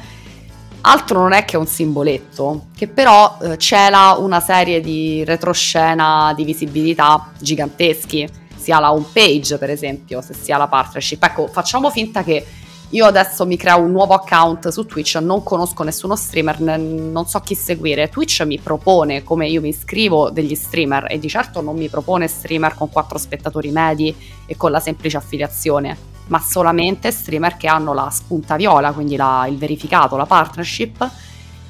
[0.84, 6.44] Altro non è che un simboletto, che però eh, cela una serie di retroscena di
[6.44, 11.24] visibilità giganteschi, sia la home page per esempio, se sia la partnership.
[11.24, 12.46] Ecco, facciamo finta che
[12.90, 17.40] io adesso mi creo un nuovo account su Twitch, non conosco nessuno streamer, non so
[17.40, 18.10] chi seguire.
[18.10, 22.28] Twitch mi propone, come io mi iscrivo, degli streamer e di certo non mi propone
[22.28, 24.14] streamer con quattro spettatori medi
[24.46, 25.96] e con la semplice affiliazione,
[26.32, 31.10] ma solamente streamer che hanno la spunta viola, quindi la, il verificato, la partnership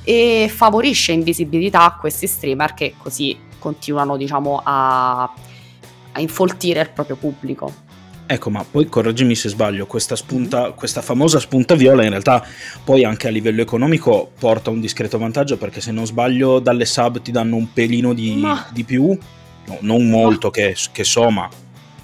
[0.03, 7.15] e favorisce invisibilità a questi streamer che così continuano, diciamo, a, a infoltire il proprio
[7.15, 7.89] pubblico.
[8.27, 12.45] Ecco, ma poi correggimi se sbaglio, questa, spunta, questa famosa spunta viola in realtà
[12.83, 17.21] poi anche a livello economico porta un discreto vantaggio perché se non sbaglio dalle sub
[17.21, 18.67] ti danno un pelino di, ma...
[18.71, 19.17] di più,
[19.65, 20.53] no, non molto ma...
[20.53, 21.49] che, che so, ma...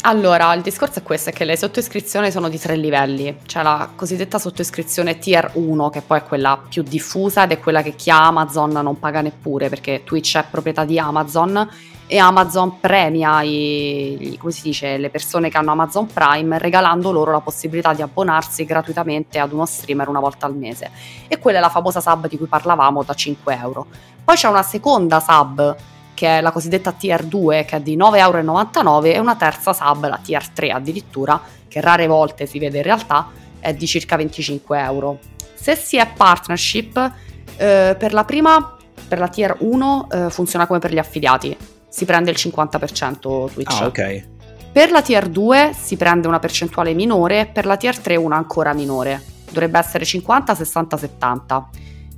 [0.01, 3.39] Allora, il discorso è questo, è che le sottoiscrizioni sono di tre livelli.
[3.45, 7.81] C'è la cosiddetta sottoiscrizione tier 1, che poi è quella più diffusa ed è quella
[7.81, 11.67] che chi ha Amazon non paga neppure, perché Twitch è proprietà di Amazon
[12.10, 17.93] e Amazon premia i, dice, le persone che hanno Amazon Prime regalando loro la possibilità
[17.93, 20.89] di abbonarsi gratuitamente ad uno streamer una volta al mese.
[21.27, 23.88] E quella è la famosa sub di cui parlavamo da 5 euro.
[24.23, 25.75] Poi c'è una seconda sub
[26.17, 30.08] che è la cosiddetta tier 2 che è di 9,99 euro e una terza sub,
[30.08, 34.80] la tier 3 addirittura, che rare volte si vede in realtà, è di circa 25
[34.80, 35.19] euro.
[35.53, 37.12] Se si è partnership,
[37.58, 38.77] eh, per la prima,
[39.08, 41.56] per la tier 1 eh, funziona come per gli affiliati,
[41.88, 43.80] si prende il 50% Twitch.
[43.80, 44.25] Ah, ok.
[44.71, 48.73] Per la tier 2 si prende una percentuale minore, per la tier 3 una ancora
[48.73, 49.21] minore.
[49.51, 51.69] Dovrebbe essere 50, 60, 70.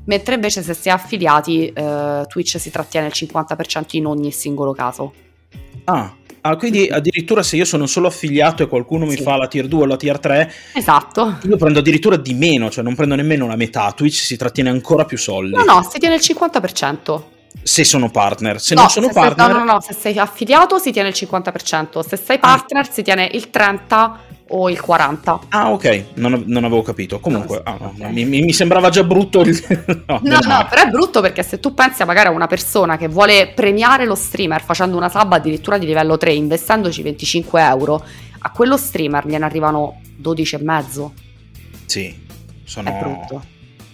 [0.09, 4.73] Mentre invece se si è affiliati eh, Twitch si trattiene il 50% in ogni singolo
[4.73, 5.13] caso.
[5.85, 9.23] Ah, Ah, quindi addirittura se io sono solo affiliato e qualcuno mi sì.
[9.23, 11.37] fa la tier 2 o la tier 3, esatto.
[11.43, 13.91] io prendo addirittura di meno, cioè non prendo nemmeno la metà.
[13.91, 15.55] Twitch si trattiene ancora più soldi.
[15.55, 17.21] No, no, si tiene il 50%
[17.61, 18.61] se sono partner.
[18.61, 19.47] Se no, non sono se partner...
[19.47, 22.89] Sei, no, no, no, se sei affiliato si tiene il 50%, se sei partner ah.
[22.89, 25.39] si tiene il 30% o il 40%.
[25.49, 27.19] Ah, ok, non, non avevo capito.
[27.19, 29.41] Comunque, ah, no, mi, mi, sembrava già brutto.
[29.41, 29.57] Il...
[30.07, 32.97] no, no, no, però è brutto perché se tu pensi a magari a una persona
[32.97, 38.03] che vuole premiare lo streamer facendo una sub addirittura di livello 3, investendoci 25 euro,
[38.39, 41.09] a quello streamer gliene arrivano 12,5.
[41.85, 42.15] Sì,
[42.63, 42.89] sono...
[42.89, 43.43] È brutto.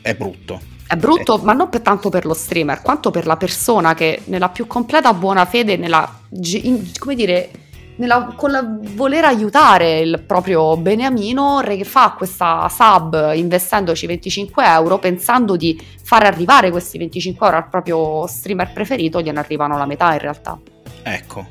[0.02, 0.74] È brutto.
[0.88, 4.50] È brutto, ma non per tanto per lo streamer, quanto per la persona che nella
[4.50, 7.50] più completa buona fede, nella, in, come dire,
[7.98, 15.56] nella, con la voler aiutare il proprio beniamino, fa questa sub investendoci 25 euro pensando
[15.56, 20.20] di far arrivare questi 25 euro al proprio streamer preferito, gliene arrivano la metà in
[20.20, 20.60] realtà.
[21.04, 21.48] Ecco.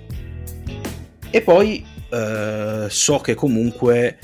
[1.31, 4.19] E poi eh, so che comunque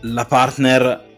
[0.00, 1.16] la partner,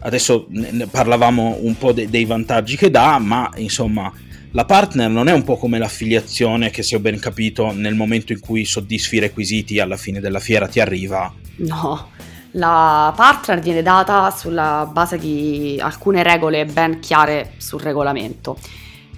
[0.00, 4.12] adesso ne parlavamo un po' de- dei vantaggi che dà, ma insomma
[4.52, 8.32] la partner non è un po' come l'affiliazione che se ho ben capito nel momento
[8.32, 11.32] in cui soddisfi i requisiti alla fine della fiera ti arriva.
[11.56, 12.08] No,
[12.52, 18.58] la partner viene data sulla base di alcune regole ben chiare sul regolamento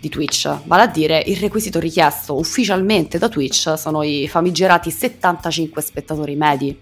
[0.00, 5.82] di Twitch, vale a dire il requisito richiesto ufficialmente da Twitch sono i famigerati 75
[5.82, 6.76] spettatori medi,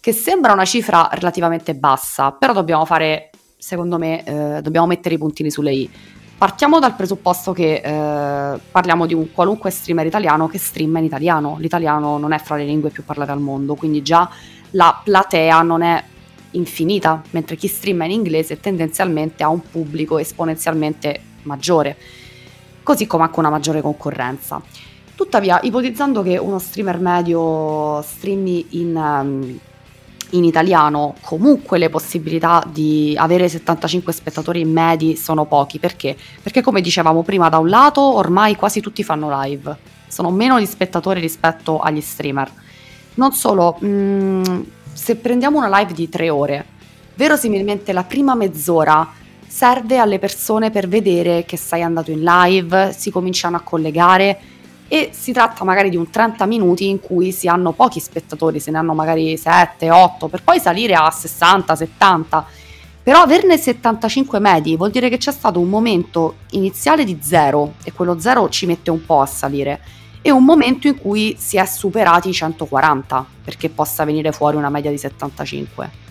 [0.00, 5.18] che sembra una cifra relativamente bassa, però dobbiamo fare, secondo me, eh, dobbiamo mettere i
[5.18, 5.90] puntini sulle i
[6.42, 11.54] Partiamo dal presupposto che eh, parliamo di un qualunque streamer italiano che streama in italiano.
[11.60, 14.28] L'italiano non è fra le lingue più parlate al mondo, quindi già
[14.70, 16.02] la platea non è
[16.50, 21.96] infinita, mentre chi streama in inglese tendenzialmente ha un pubblico esponenzialmente maggiore,
[22.82, 24.60] così come anche una maggiore concorrenza.
[25.14, 29.58] Tuttavia, ipotizzando che uno streamer medio streami in, um,
[30.32, 35.78] in italiano comunque le possibilità di avere 75 spettatori medi sono pochi.
[35.78, 36.16] Perché?
[36.42, 40.66] Perché come dicevamo prima, da un lato ormai quasi tutti fanno live, sono meno di
[40.66, 42.50] spettatori rispetto agli streamer.
[43.14, 44.60] Non solo, mh, mm,
[44.92, 46.64] se prendiamo una live di tre ore,
[47.14, 53.10] verosimilmente la prima mezz'ora serve alle persone per vedere che sei andato in live, si
[53.10, 54.38] cominciano a collegare
[54.92, 58.70] e si tratta magari di un 30 minuti in cui si hanno pochi spettatori, se
[58.70, 62.46] ne hanno magari 7, 8, per poi salire a 60, 70.
[63.02, 67.92] Però averne 75 medi vuol dire che c'è stato un momento iniziale di zero e
[67.92, 69.80] quello zero ci mette un po' a salire
[70.20, 74.68] e un momento in cui si è superati i 140 perché possa venire fuori una
[74.68, 76.01] media di 75.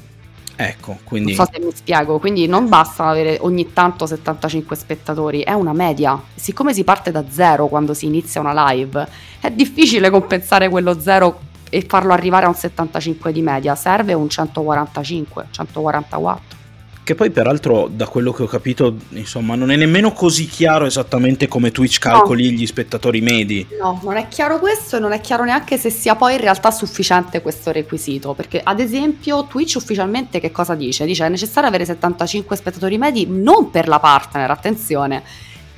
[0.64, 1.36] Ecco, quindi...
[1.36, 5.74] Non so se mi spiego, quindi non basta avere ogni tanto 75 spettatori, è una
[5.74, 6.22] media.
[6.36, 9.08] Siccome si parte da zero quando si inizia una live,
[9.40, 14.30] è difficile compensare quello zero e farlo arrivare a un 75 di media, serve un
[14.30, 16.61] 145, 144.
[17.04, 21.48] Che poi peraltro da quello che ho capito, insomma, non è nemmeno così chiaro esattamente
[21.48, 22.58] come Twitch calcoli no.
[22.58, 23.68] gli spettatori medi.
[23.80, 26.70] No, non è chiaro questo e non è chiaro neanche se sia poi in realtà
[26.70, 31.06] sufficiente questo requisito, perché ad esempio Twitch ufficialmente che cosa dice?
[31.06, 35.24] Dice è necessario avere 75 spettatori medi non per la partner, attenzione,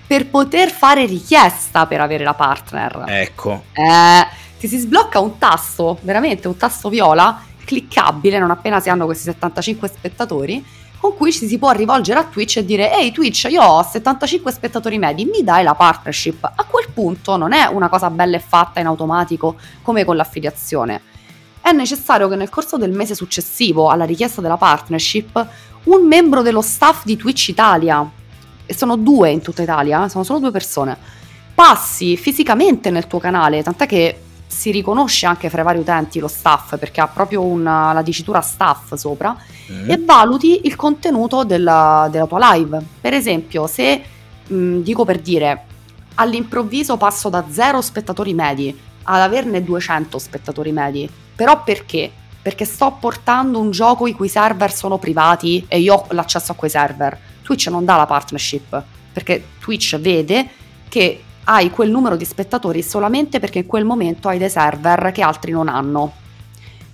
[0.05, 3.05] per poter fare richiesta per avere la partner.
[3.07, 3.63] Ecco.
[3.71, 4.27] Eh,
[4.59, 9.23] ti si sblocca un tasto, veramente un tasto viola, cliccabile non appena si hanno questi
[9.23, 13.61] 75 spettatori con cui ci si può rivolgere a Twitch e dire ehi Twitch io
[13.61, 16.45] ho 75 spettatori medi, mi dai la partnership?
[16.45, 21.01] A quel punto non è una cosa bella e fatta in automatico come con l'affiliazione.
[21.59, 25.45] È necessario che nel corso del mese successivo alla richiesta della partnership
[25.83, 28.09] un membro dello staff di Twitch Italia,
[28.65, 30.97] e sono due in tutta Italia, eh, sono solo due persone,
[31.53, 36.29] passi fisicamente nel tuo canale, tant'è che si riconosce anche fra i vari utenti lo
[36.29, 39.35] staff perché ha proprio una, la dicitura staff sopra
[39.71, 39.89] mm.
[39.89, 42.81] e valuti il contenuto della, della, tua live.
[42.99, 44.01] Per esempio, se
[44.47, 45.65] mh, dico per dire
[46.15, 52.11] all'improvviso passo da 0 spettatori medi ad averne 200 spettatori medi, però perché?
[52.41, 56.55] Perché sto portando un gioco i cui server sono privati e io ho l'accesso a
[56.55, 57.17] quei server.
[57.41, 60.49] Twitch non dà la partnership perché Twitch vede
[60.89, 65.21] che hai quel numero di spettatori solamente perché in quel momento hai dei server che
[65.21, 66.21] altri non hanno.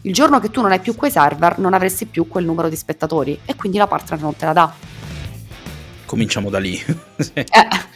[0.04, 2.78] Il giorno che tu non hai più quei server non avresti più quel numero di
[2.78, 4.74] spettatori e quindi la partner non te la dà.
[6.06, 6.80] Cominciamo da lì.
[7.34, 7.46] eh,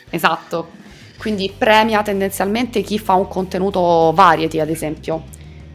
[0.10, 0.82] esatto.
[1.18, 5.24] Quindi premia tendenzialmente chi fa un contenuto variety, ad esempio.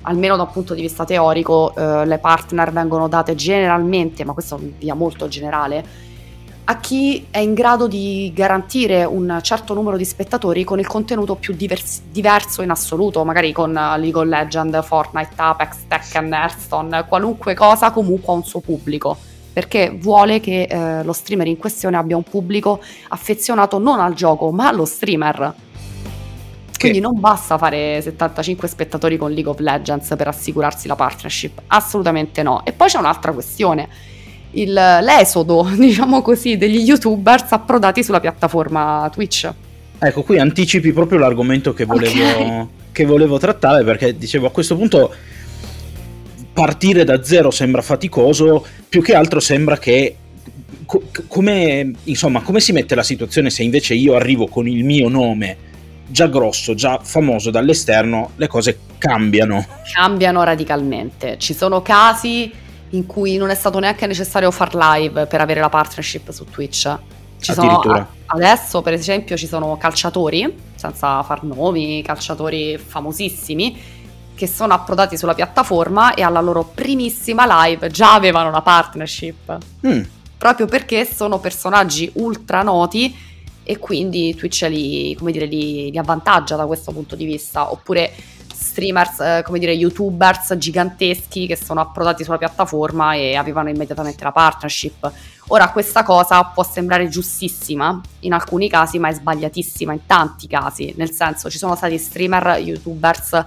[0.02, 4.60] Almeno da un punto di vista teorico, eh, le partner vengono date generalmente, ma questo
[4.78, 5.82] via molto generale,
[6.70, 11.34] a chi è in grado di garantire un certo numero di spettatori con il contenuto
[11.34, 17.54] più divers- diverso in assoluto, magari con League of Legends, Fortnite, Apex, Tekken, Hearthstone, qualunque
[17.54, 19.16] cosa comunque ha un suo pubblico,
[19.50, 24.50] perché vuole che eh, lo streamer in questione abbia un pubblico affezionato non al gioco,
[24.50, 25.54] ma allo streamer.
[26.78, 32.42] Quindi non basta fare 75 spettatori con League of Legends per assicurarsi la partnership, assolutamente
[32.42, 32.62] no.
[32.66, 33.88] E poi c'è un'altra questione
[34.60, 39.50] il, l'esodo, diciamo così, degli youtubers approdati sulla piattaforma Twitch.
[39.98, 42.66] Ecco, qui anticipi proprio l'argomento che volevo, okay.
[42.92, 45.12] che volevo trattare perché dicevo a questo punto
[46.52, 50.16] partire da zero sembra faticoso, più che altro sembra che
[51.26, 55.66] come, insomma, come si mette la situazione se invece io arrivo con il mio nome
[56.06, 59.66] già grosso, già famoso dall'esterno, le cose cambiano.
[59.92, 61.36] Cambiano radicalmente.
[61.38, 62.50] Ci sono casi
[62.90, 66.96] in cui non è stato neanche necessario far live per avere la partnership su Twitch.
[67.40, 73.96] Ci sono, adesso, per esempio, ci sono calciatori, senza far nomi, calciatori famosissimi,
[74.34, 79.58] che sono approdati sulla piattaforma e alla loro primissima live già avevano la partnership.
[79.86, 80.02] Mm.
[80.36, 83.14] Proprio perché sono personaggi ultra noti
[83.64, 87.70] e quindi Twitch li, dire, li, li avvantaggia da questo punto di vista.
[87.70, 88.12] Oppure
[88.78, 94.30] streamers, eh, come dire, youtubers giganteschi che sono approdati sulla piattaforma e avevano immediatamente la
[94.30, 95.10] partnership.
[95.48, 100.94] Ora, questa cosa può sembrare giustissima in alcuni casi, ma è sbagliatissima in tanti casi.
[100.96, 103.44] Nel senso, ci sono stati streamer, youtubers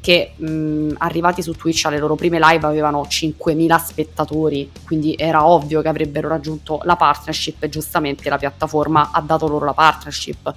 [0.00, 5.82] che mh, arrivati su Twitch alle loro prime live avevano 5.000 spettatori, quindi era ovvio
[5.82, 10.54] che avrebbero raggiunto la partnership e giustamente la piattaforma ha dato loro la partnership.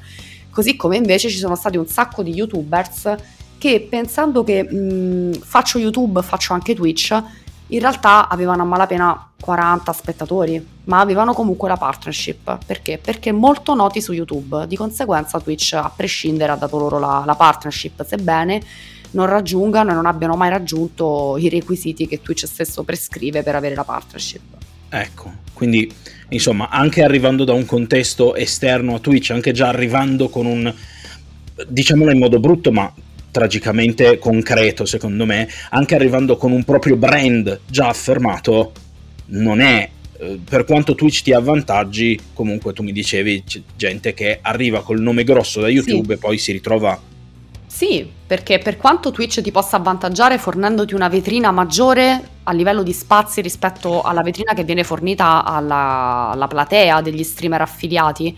[0.51, 3.15] Così come invece ci sono stati un sacco di youtubers
[3.61, 7.11] che pensando che mh, faccio YouTube, faccio anche Twitch,
[7.67, 12.57] in realtà avevano a malapena 40 spettatori, ma avevano comunque la partnership.
[12.65, 12.97] Perché?
[12.97, 17.35] Perché molto noti su YouTube, di conseguenza Twitch a prescindere ha dato loro la, la
[17.35, 18.63] partnership, sebbene
[19.11, 23.75] non raggiungano e non abbiano mai raggiunto i requisiti che Twitch stesso prescrive per avere
[23.75, 24.41] la partnership.
[24.89, 25.93] Ecco, quindi
[26.29, 30.73] insomma anche arrivando da un contesto esterno a Twitch, anche già arrivando con un,
[31.67, 32.91] diciamolo in modo brutto, ma
[33.31, 38.73] tragicamente concreto, secondo me, anche arrivando con un proprio brand già affermato,
[39.27, 39.89] non è
[40.21, 45.01] eh, per quanto Twitch ti avvantaggi, comunque tu mi dicevi c'è gente che arriva col
[45.01, 46.11] nome grosso da YouTube sì.
[46.13, 47.09] e poi si ritrova.
[47.65, 52.91] Sì, perché per quanto Twitch ti possa avvantaggiare fornendoti una vetrina maggiore a livello di
[52.91, 58.37] spazi rispetto alla vetrina che viene fornita alla, alla platea degli streamer affiliati,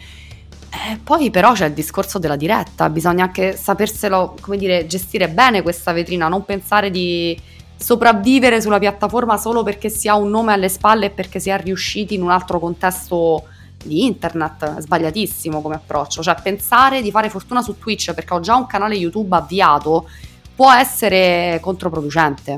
[0.73, 5.61] eh, poi però c'è il discorso della diretta, bisogna anche saperselo, come dire, gestire bene
[5.61, 7.39] questa vetrina, non pensare di
[7.77, 11.61] sopravvivere sulla piattaforma solo perché si ha un nome alle spalle e perché si è
[11.61, 13.43] riusciti in un altro contesto
[13.83, 18.55] di internet, sbagliatissimo come approccio, cioè pensare di fare fortuna su Twitch perché ho già
[18.55, 20.09] un canale YouTube avviato
[20.55, 22.57] può essere controproducente,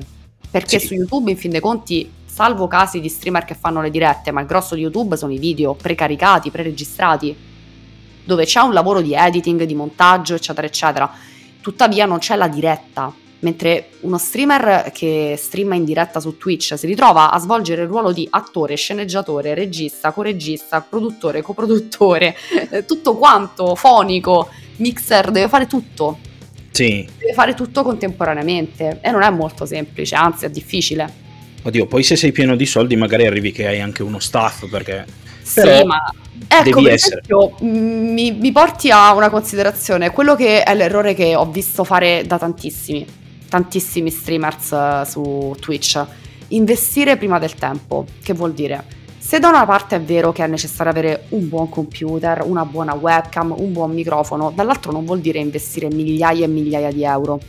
[0.49, 0.87] perché sì.
[0.87, 4.39] su YouTube in fin dei conti salvo casi di streamer che fanno le dirette, ma
[4.39, 7.53] il grosso di YouTube sono i video precaricati, preregistrati
[8.25, 11.11] dove c'è un lavoro di editing, di montaggio, eccetera, eccetera.
[11.61, 16.87] Tuttavia non c'è la diretta, mentre uno streamer che streama in diretta su Twitch si
[16.87, 22.35] ritrova a svolgere il ruolo di attore, sceneggiatore, regista, coregista, produttore, coproduttore,
[22.87, 26.17] tutto quanto, fonico, mixer, deve fare tutto.
[26.71, 27.07] Sì.
[27.17, 31.23] Deve fare tutto contemporaneamente e non è molto semplice, anzi è difficile.
[31.61, 35.23] Oddio, poi se sei pieno di soldi magari arrivi che hai anche uno staff perché...
[35.45, 36.11] Sì, ma
[36.47, 41.45] Ecco, per esempio, mi, mi, porti a una considerazione, quello che è l'errore che ho
[41.49, 43.05] visto fare da tantissimi,
[43.49, 46.03] tantissimi streamers uh, su Twitch,
[46.49, 48.83] investire prima del tempo, che vuol dire?
[49.17, 52.93] Se da una parte è vero che è necessario avere un buon computer, una buona
[52.93, 57.39] webcam, un buon microfono, dall'altro non vuol dire investire migliaia e migliaia di euro.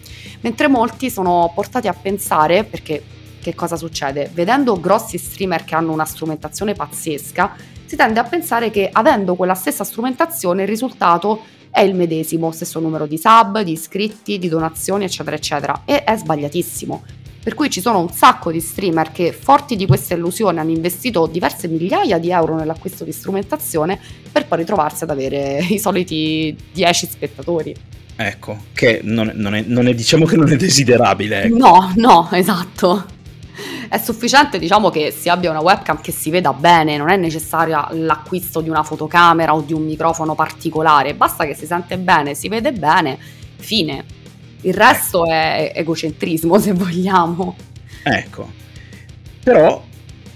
[0.40, 3.03] Mentre molti sono portati a pensare, perché
[3.42, 4.30] che cosa succede?
[4.32, 7.55] Vedendo grossi streamer che hanno una strumentazione pazzesca,
[7.87, 12.80] si tende a pensare che avendo quella stessa strumentazione il risultato è il medesimo, stesso
[12.80, 15.82] numero di sub, di iscritti, di donazioni, eccetera, eccetera.
[15.84, 17.05] E è sbagliatissimo.
[17.43, 21.26] Per cui ci sono un sacco di streamer che, forti di questa illusione, hanno investito
[21.26, 24.01] diverse migliaia di euro nell'acquisto di strumentazione
[24.32, 27.74] per poi ritrovarsi ad avere i soliti 10 spettatori.
[28.16, 31.43] Ecco, che non è, non è, non è diciamo che non è desiderabile.
[31.43, 31.57] Ecco.
[31.57, 33.14] No, no, esatto
[33.88, 37.86] è sufficiente diciamo che si abbia una webcam che si veda bene, non è necessario
[37.92, 42.48] l'acquisto di una fotocamera o di un microfono particolare, basta che si sente bene, si
[42.48, 43.18] vede bene,
[43.57, 44.04] fine.
[44.62, 45.32] Il resto ecco.
[45.32, 47.57] è egocentrismo se vogliamo.
[48.02, 48.48] Ecco,
[49.42, 49.82] però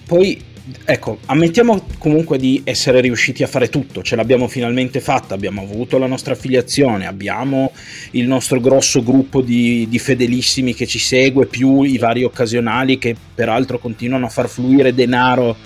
[0.06, 0.49] poi
[0.84, 5.98] ecco, ammettiamo comunque di essere riusciti a fare tutto, ce l'abbiamo finalmente fatta, abbiamo avuto
[5.98, 7.72] la nostra affiliazione, abbiamo
[8.12, 13.14] il nostro grosso gruppo di, di, fedelissimi che ci segue, più i vari occasionali che
[13.34, 15.56] peraltro continuano a far fluire denaro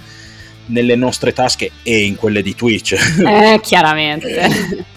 [0.67, 2.93] nelle nostre tasche e in quelle di Twitch.
[3.25, 4.85] Eh, chiaramente.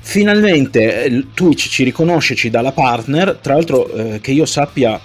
[0.00, 4.98] Finalmente eh, Twitch ci riconosce, ci dà la partner, tra l'altro eh, che io sappia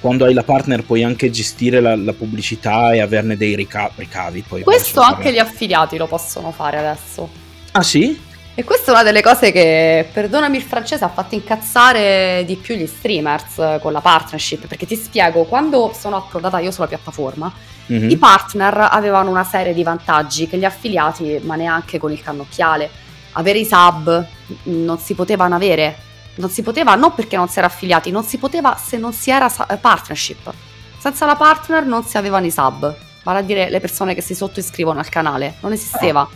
[0.00, 4.44] quando hai la partner puoi anche gestire la, la pubblicità e averne dei rica- ricavi.
[4.46, 7.28] Poi Questo anche gli affiliati lo possono fare adesso.
[7.72, 8.26] Ah sì?
[8.54, 12.74] E questa è una delle cose che, perdonami il francese, ha fatto incazzare di più
[12.74, 17.52] gli streamers con la partnership, perché ti spiego, quando sono approdata io sulla piattaforma,
[17.92, 18.10] mm-hmm.
[18.10, 22.90] i partner avevano una serie di vantaggi che gli affiliati, ma neanche con il cannocchiale.
[23.32, 24.26] avere i sub
[24.64, 25.96] non si potevano avere,
[26.38, 29.30] non si poteva non perché non si era affiliati, non si poteva se non si
[29.30, 30.52] era partnership.
[30.98, 34.34] Senza la partner non si avevano i sub, vale a dire le persone che si
[34.34, 36.28] sottoiscrivono al canale, non esisteva.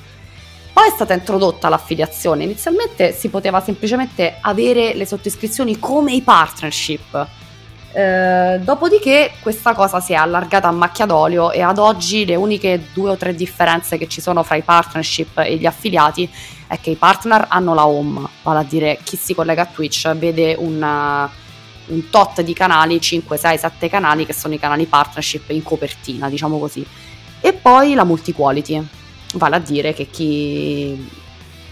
[0.72, 7.26] Poi è stata introdotta l'affiliazione, inizialmente si poteva semplicemente avere le sottoscrizioni come i partnership.
[7.94, 12.86] Eh, dopodiché questa cosa si è allargata a macchia d'olio e ad oggi le uniche
[12.94, 16.26] due o tre differenze che ci sono fra i partnership e gli affiliati
[16.72, 20.10] è che i partner hanno la home, vale a dire chi si collega a Twitch
[20.14, 21.30] vede una,
[21.88, 26.30] un tot di canali, 5, 6, 7 canali che sono i canali partnership in copertina,
[26.30, 26.82] diciamo così.
[27.42, 28.86] E poi la multi-quality,
[29.34, 31.10] vale a dire che chi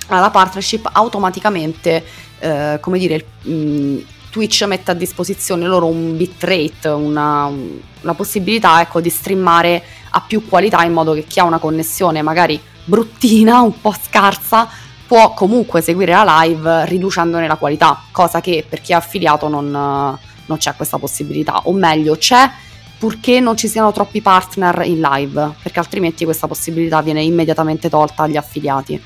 [0.08, 2.04] ha la partnership automaticamente,
[2.38, 3.98] eh, come dire, mh, mm,
[4.28, 10.46] Twitch mette a disposizione loro un bitrate, una, una possibilità ecco, di streamare a più
[10.46, 14.68] qualità in modo che chi ha una connessione magari bruttina, un po' scarsa,
[15.10, 19.68] può comunque seguire la live riducendone la qualità, cosa che per chi è affiliato non,
[19.68, 22.48] non c'è questa possibilità, o meglio c'è
[22.96, 28.22] purché non ci siano troppi partner in live, perché altrimenti questa possibilità viene immediatamente tolta
[28.22, 29.02] agli affiliati.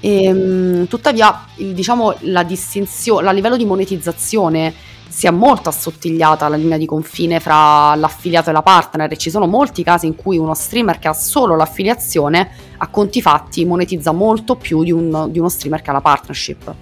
[0.00, 4.74] E, ehm, tuttavia, diciamo, la distinzione, a livello di monetizzazione
[5.10, 9.28] si è molto assottigliata la linea di confine fra l'affiliato e la partner e ci
[9.28, 14.12] sono molti casi in cui uno streamer che ha solo l'affiliazione a conti fatti monetizza
[14.12, 16.74] molto più di, un, di uno streamer che ha la partnership.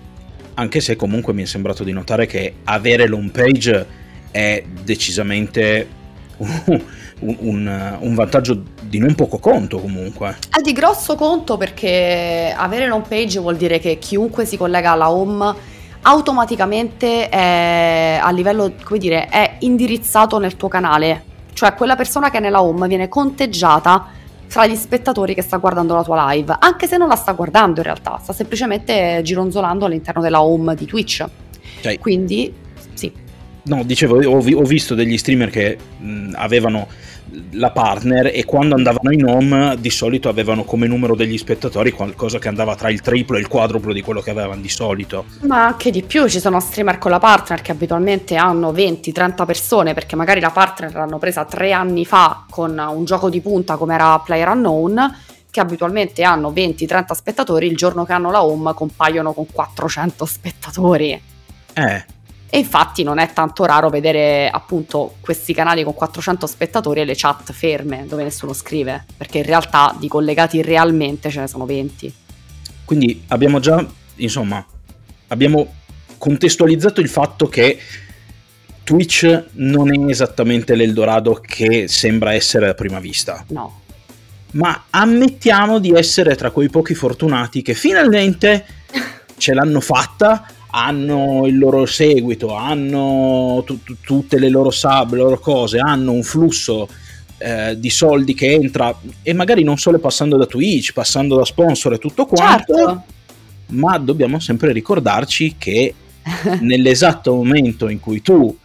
[0.55, 3.87] Anche se comunque mi è sembrato di notare che avere l'home page
[4.31, 5.89] è decisamente
[6.37, 6.83] un,
[7.21, 10.37] un, un, vantaggio di non poco conto comunque.
[10.51, 15.11] È di grosso conto perché avere l'home page vuol dire che chiunque si collega alla
[15.11, 21.25] home automaticamente è a livello, come dire, è indirizzato nel tuo canale.
[21.53, 24.07] Cioè quella persona che è nella home viene conteggiata
[24.47, 27.81] fra gli spettatori che sta guardando la tua live, anche se non la sta guardando
[27.81, 31.25] in realtà, sta semplicemente gironzolando all'interno della home di Twitch.
[31.81, 32.53] Cioè, Quindi,
[32.95, 33.13] sì.
[33.65, 36.87] No, dicevo, ho, ho visto degli streamer che mh, avevano
[37.53, 42.39] la partner e quando andavano in home di solito avevano come numero degli spettatori qualcosa
[42.39, 45.25] che andava tra il triplo e il quadruplo di quello che avevano di solito.
[45.43, 49.95] Ma anche di più, ci sono streamer con la partner che abitualmente hanno 20-30 persone
[49.95, 53.95] perché magari la partner l'hanno presa tre anni fa con un gioco di punta come
[53.95, 55.17] era Player Unknown
[55.51, 61.21] che abitualmente hanno 20-30 spettatori, il giorno che hanno la home compaiono con 400 spettatori.
[61.73, 62.05] Eh,
[62.51, 67.15] e infatti non è tanto raro vedere appunto questi canali con 400 spettatori e le
[67.15, 72.15] chat ferme dove nessuno scrive, perché in realtà di collegati realmente ce ne sono 20.
[72.87, 73.87] Quindi abbiamo già,
[74.17, 74.65] insomma,
[75.29, 75.75] abbiamo
[76.17, 77.79] contestualizzato il fatto che
[78.83, 83.45] Twitch non è esattamente l'Eldorado che sembra essere a prima vista.
[83.49, 83.83] No.
[84.53, 88.65] Ma ammettiamo di essere tra quei pochi fortunati che finalmente
[89.37, 90.47] ce l'hanno fatta
[90.79, 96.13] hanno il loro seguito, hanno t- t- tutte le loro sub, le loro cose, hanno
[96.13, 96.89] un flusso
[97.39, 101.95] eh, di soldi che entra e magari non solo passando da Twitch, passando da sponsor
[101.95, 103.03] e tutto quanto, certo.
[103.69, 105.95] ma dobbiamo sempre ricordarci che
[106.61, 108.57] nell'esatto momento in cui tu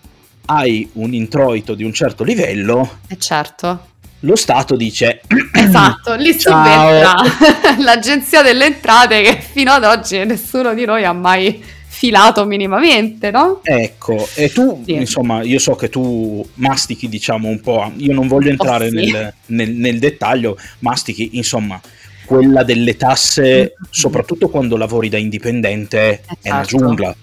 [0.46, 3.88] hai un introito di un certo livello, eh certo.
[4.20, 7.16] lo Stato dice esatto, lì subentra
[7.80, 13.62] l'agenzia delle entrate che fino ad oggi nessuno di noi ha mai filato minimamente, no?
[13.64, 14.96] Ecco, e tu, sì.
[14.96, 18.96] insomma, io so che tu mastichi, diciamo, un po', io non voglio entrare oh, sì.
[18.96, 21.80] nel, nel, nel dettaglio, mastichi, insomma,
[22.26, 23.90] quella delle tasse, mm-hmm.
[23.90, 26.38] soprattutto quando lavori da indipendente, certo.
[26.42, 26.78] è una certo.
[26.78, 27.16] giungla.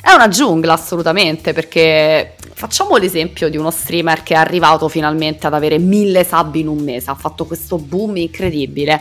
[0.00, 5.54] È una giungla assolutamente perché facciamo l'esempio di uno streamer che è arrivato finalmente ad
[5.54, 9.00] avere mille sub in un mese, ha fatto questo boom incredibile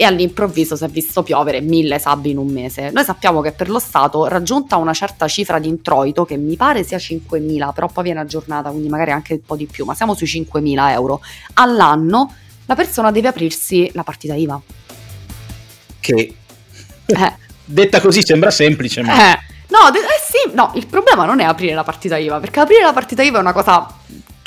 [0.00, 2.90] e all'improvviso si è visto piovere mille sub in un mese.
[2.92, 6.84] Noi sappiamo che per lo Stato, raggiunta una certa cifra di introito, che mi pare
[6.84, 10.14] sia 5.000, però poi viene aggiornata, quindi magari anche un po' di più, ma siamo
[10.14, 11.20] sui 5.000 euro
[11.54, 12.32] all'anno,
[12.66, 14.60] la persona deve aprirsi la partita IVA.
[15.98, 16.34] Che
[17.06, 17.34] eh.
[17.64, 19.32] detta così sembra semplice, ma...
[19.32, 19.38] Eh.
[19.70, 22.92] No, eh sì, no, il problema non è aprire la partita IVA, perché aprire la
[22.92, 23.84] partita IVA è una cosa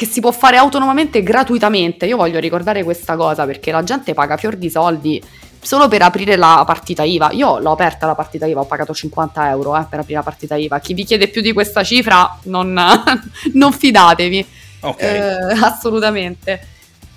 [0.01, 2.07] che si può fare autonomamente gratuitamente.
[2.07, 5.21] Io voglio ricordare questa cosa perché la gente paga fior di soldi
[5.61, 7.29] solo per aprire la partita IVA.
[7.33, 10.55] Io l'ho aperta la partita IVA, ho pagato 50 euro eh, per aprire la partita
[10.55, 10.79] IVA.
[10.79, 12.73] Chi vi chiede più di questa cifra, non,
[13.53, 14.47] non fidatevi.
[14.79, 15.17] Okay.
[15.17, 16.67] Eh, assolutamente.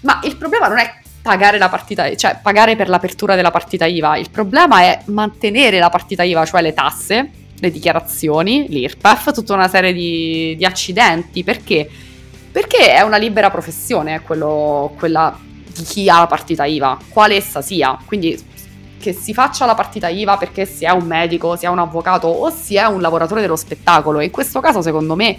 [0.01, 4.19] Ma il problema non è pagare la partita, cioè pagare per l'apertura della partita IVA.
[4.19, 9.69] Il problema è mantenere la partita IVA, cioè le tasse, le dichiarazioni, l'IRPEF, tutta una
[9.69, 11.43] serie di, di accidenti.
[11.43, 11.89] Perché?
[12.55, 17.61] Perché è una libera professione, quello, quella di chi ha la partita IVA, quale essa
[17.61, 17.99] sia.
[18.05, 18.41] Quindi
[19.01, 22.29] che si faccia la partita IVA perché si è un medico, si è un avvocato
[22.29, 24.21] o si è un lavoratore dello spettacolo.
[24.21, 25.37] E in questo caso, secondo me,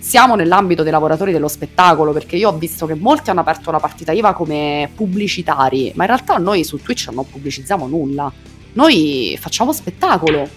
[0.00, 3.78] siamo nell'ambito dei lavoratori dello spettacolo perché io ho visto che molti hanno aperto la
[3.78, 8.32] partita IVA come pubblicitari, ma in realtà noi su Twitch non pubblicizziamo nulla.
[8.72, 10.48] Noi facciamo spettacolo.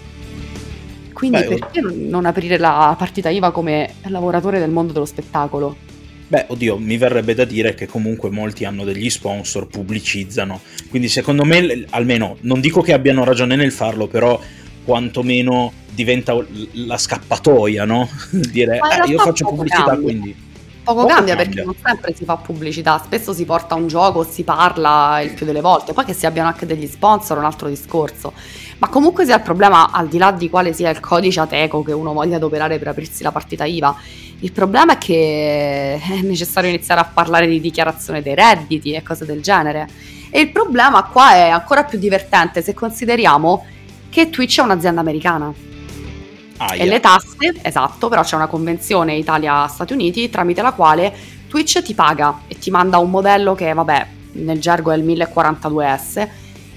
[1.14, 5.86] Quindi Beh, perché non aprire la partita IVA come lavoratore del mondo dello spettacolo?
[6.30, 10.62] Beh, oddio, mi verrebbe da dire che comunque molti hanno degli sponsor, pubblicizzano.
[10.88, 14.40] Quindi secondo me, almeno, non dico che abbiano ragione nel farlo, però
[14.86, 16.38] quantomeno diventa
[16.74, 18.08] la scappatoia, no?
[18.30, 20.04] dire, eh, io faccio pubblicità, cambia.
[20.04, 20.48] quindi...
[20.84, 24.24] Poco, poco cambia, cambia, perché non sempre si fa pubblicità, spesso si porta un gioco,
[24.24, 27.70] si parla il più delle volte, poi che si abbiano anche degli sponsor un altro
[27.70, 28.34] discorso.
[28.78, 31.92] Ma comunque sia il problema, al di là di quale sia il codice ateco che
[31.92, 33.96] uno voglia adoperare per aprirsi la partita IVA,
[34.42, 39.26] il problema è che è necessario iniziare a parlare di dichiarazione dei redditi e cose
[39.26, 39.88] del genere.
[40.30, 43.66] E il problema qua è ancora più divertente se consideriamo
[44.10, 45.52] che Twitch è un'azienda americana.
[46.58, 46.86] Ah, yeah.
[46.86, 51.14] E le tasse, esatto, però c'è una convenzione Italia-Stati Uniti tramite la quale
[51.48, 56.28] Twitch ti paga e ti manda un modello che, vabbè, nel gergo è il 1042S.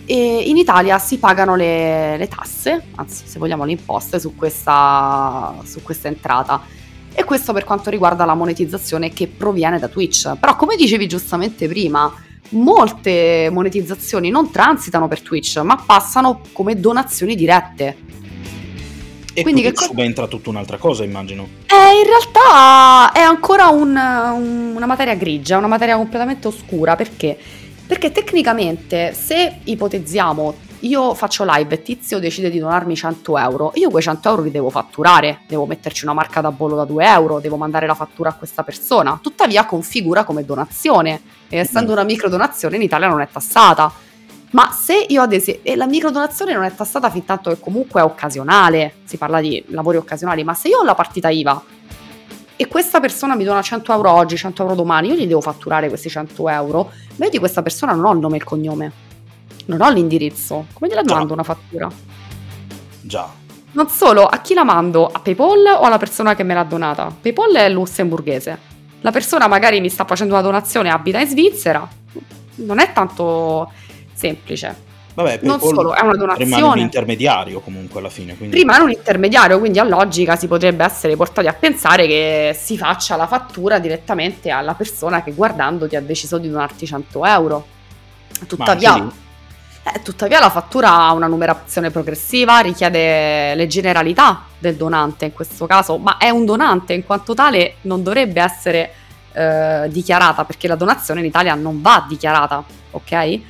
[0.04, 5.54] E in Italia si pagano le, le tasse, anzi, se vogliamo, le imposte su questa,
[5.64, 6.80] su questa entrata
[7.14, 10.36] e questo per quanto riguarda la monetizzazione che proviene da Twitch.
[10.38, 12.12] Però come dicevi giustamente prima,
[12.50, 17.96] molte monetizzazioni non transitano per Twitch, ma passano come donazioni dirette.
[19.34, 21.48] E quindi che subentra tutta un'altra cosa, immagino.
[21.66, 27.38] Eh, in realtà è ancora un, un, una materia grigia, una materia completamente oscura, perché?
[27.86, 33.90] Perché tecnicamente se ipotizziamo io faccio live e Tizio decide di donarmi 100 euro, io
[33.90, 37.40] quei 100 euro li devo fatturare, devo metterci una marca da bollo da 2 euro,
[37.40, 41.20] devo mandare la fattura a questa persona, tuttavia configura come donazione.
[41.48, 41.94] E essendo mm.
[41.94, 43.92] una micro donazione in Italia non è tassata.
[44.50, 48.00] Ma se io ad esempio, e la microdonazione non è tassata fin tanto che comunque
[48.00, 51.62] è occasionale, si parla di lavori occasionali, ma se io ho la partita IVA
[52.56, 55.88] e questa persona mi dona 100 euro oggi, 100 euro domani, io gli devo fatturare
[55.88, 58.92] questi 100 euro, ma io di questa persona non ho il nome e il cognome
[59.66, 60.66] non ho l'indirizzo.
[60.72, 61.14] Come gliela Già.
[61.14, 61.88] mando una fattura?
[63.00, 63.28] Già.
[63.72, 65.06] Non solo, a chi la mando?
[65.06, 67.14] A PayPal o alla persona che me l'ha donata?
[67.20, 68.70] PayPal è lussemburghese.
[69.00, 71.88] La persona magari mi sta facendo una donazione e abita in Svizzera.
[72.56, 73.70] Non è tanto
[74.12, 74.90] semplice.
[75.14, 76.54] Vabbè, non solo, è una donazione.
[76.54, 78.36] Rimane un intermediario comunque alla fine.
[78.36, 78.56] Quindi...
[78.56, 83.16] Rimane un intermediario, quindi a logica si potrebbe essere portati a pensare che si faccia
[83.16, 87.66] la fattura direttamente alla persona che guardando ti ha deciso di donarti 100 euro.
[88.46, 89.10] Tuttavia,
[89.84, 95.66] eh, tuttavia la fattura ha una numerazione progressiva, richiede le generalità del donante in questo
[95.66, 98.92] caso, ma è un donante in quanto tale non dovrebbe essere
[99.32, 103.40] eh, dichiarata perché la donazione in Italia non va dichiarata, ok?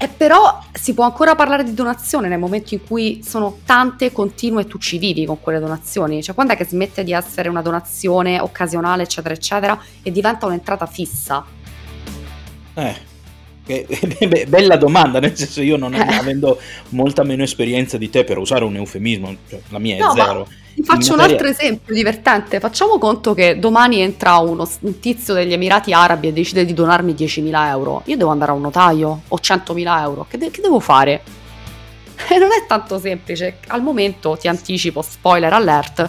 [0.00, 4.62] E però si può ancora parlare di donazione nel momento in cui sono tante continue
[4.62, 6.22] e tu ci vivi con quelle donazioni.
[6.22, 10.86] Cioè, quando è che smette di essere una donazione occasionale, eccetera, eccetera, e diventa un'entrata
[10.86, 11.44] fissa?
[12.74, 12.96] Eh,
[14.48, 16.58] bella domanda, nel senso io non avendo
[16.90, 20.48] molta meno esperienza di te per usare un eufemismo, cioè la mia è no, zero.
[20.82, 22.60] Faccio un altro esempio divertente.
[22.60, 27.14] Facciamo conto che domani entra uno, un tizio degli Emirati Arabi e decide di donarmi
[27.14, 28.02] 10.000 euro.
[28.06, 30.26] Io devo andare a un notaio o 100.000 euro.
[30.28, 31.22] Che, de- che devo fare?
[32.30, 33.58] E non è tanto semplice.
[33.68, 36.08] Al momento ti anticipo, spoiler alert.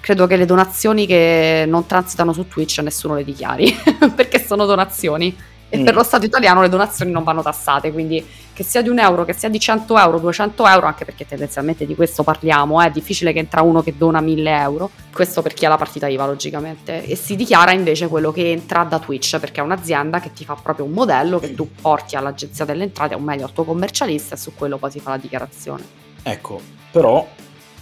[0.00, 3.76] Credo che le donazioni che non transitano su Twitch nessuno le dichiari
[4.14, 5.36] perché sono donazioni
[5.70, 5.84] e mm.
[5.84, 9.24] per lo Stato italiano le donazioni non vanno tassate, quindi che sia di un euro,
[9.24, 12.90] che sia di 100 euro, 200 euro, anche perché tendenzialmente di questo parliamo, eh, è
[12.90, 16.26] difficile che entra uno che dona 1000 euro, questo per chi ha la partita IVA
[16.26, 20.44] logicamente, e si dichiara invece quello che entra da Twitch, perché è un'azienda che ti
[20.44, 24.34] fa proprio un modello che tu porti all'agenzia delle entrate, o meglio al tuo commercialista,
[24.34, 25.82] e su quello poi si fa la dichiarazione.
[26.22, 26.60] Ecco,
[26.90, 27.26] però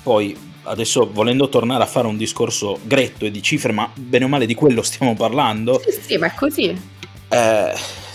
[0.03, 4.29] poi adesso volendo tornare a fare un discorso gretto e di cifre, ma bene o
[4.29, 5.81] male di quello stiamo parlando.
[5.85, 6.97] Sì, sì, ma è così
[7.29, 7.73] eh,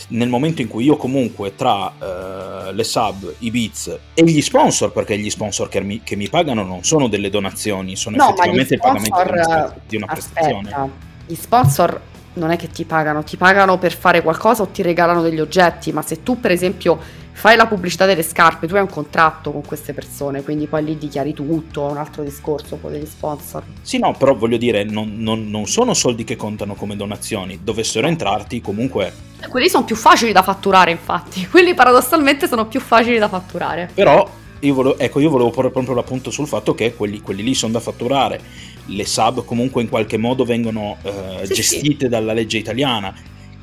[0.10, 4.92] nel momento in cui io comunque tra eh, le sub, i bits e gli sponsor,
[4.92, 8.78] perché gli sponsor che mi, che mi pagano non sono delle donazioni, sono no, effettivamente
[8.78, 10.70] sponsor, il pagamento di una, prestazione.
[10.70, 10.90] Aspetta,
[11.26, 12.02] gli sponsor
[12.34, 15.92] non è che ti pagano, ti pagano per fare qualcosa o ti regalano degli oggetti,
[15.92, 17.00] ma se tu per esempio
[17.34, 20.98] fai la pubblicità delle scarpe, tu hai un contratto con queste persone, quindi poi lì
[20.98, 23.64] dichiari tutto, è un altro discorso quello degli sponsor.
[23.82, 28.08] Sì, no, però voglio dire, non, non, non sono soldi che contano come donazioni, dovessero
[28.08, 29.12] entrarti comunque...
[29.42, 33.90] Eh, quelli sono più facili da fatturare, infatti, quelli paradossalmente sono più facili da fatturare.
[33.94, 34.30] Però
[34.60, 37.74] io volevo, ecco, io volevo porre proprio l'appunto sul fatto che quelli, quelli, lì sono
[37.74, 38.40] da fatturare,
[38.86, 42.10] le sub comunque in qualche modo vengono eh, sì, gestite sì.
[42.10, 43.14] dalla legge italiana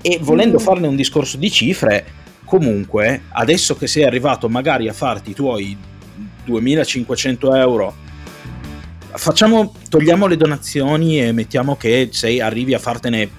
[0.02, 0.62] e volendo mm.
[0.62, 2.19] farne un discorso di cifre
[2.50, 5.78] comunque adesso che sei arrivato magari a farti i tuoi
[6.44, 7.94] 2500 euro
[9.12, 13.30] facciamo togliamo le donazioni e mettiamo che sei arrivi a fartene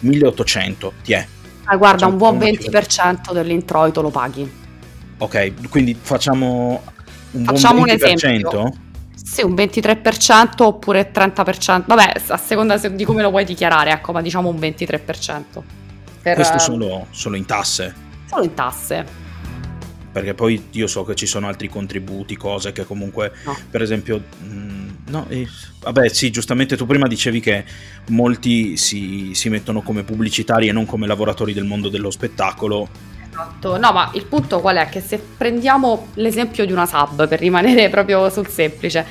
[0.00, 1.26] 1800 ti è
[1.64, 4.50] ah, guarda un buon 20% dell'introito lo paghi
[5.18, 6.82] ok quindi facciamo
[7.32, 7.92] un facciamo buon 20%?
[7.92, 8.72] un esempio
[9.22, 14.22] sì, un 23% oppure 30%, vabbè, a seconda di come lo vuoi dichiarare, ecco, ma
[14.22, 15.42] diciamo un 23%.
[16.22, 18.05] Per, Questo solo, solo in tasse?
[18.26, 19.24] Solo in tasse.
[20.12, 23.56] Perché poi io so che ci sono altri contributi, cose che comunque, no.
[23.70, 25.46] per esempio, mh, mm, no, eh,
[25.80, 27.64] vabbè sì, giustamente tu prima dicevi che
[28.08, 32.88] molti si, si mettono come pubblicitari e non come lavoratori del mondo dello spettacolo
[33.36, 34.88] Esatto, no, ma il punto qual è?
[34.88, 39.04] Che se prendiamo l'esempio di una sub, per rimanere proprio sul semplice,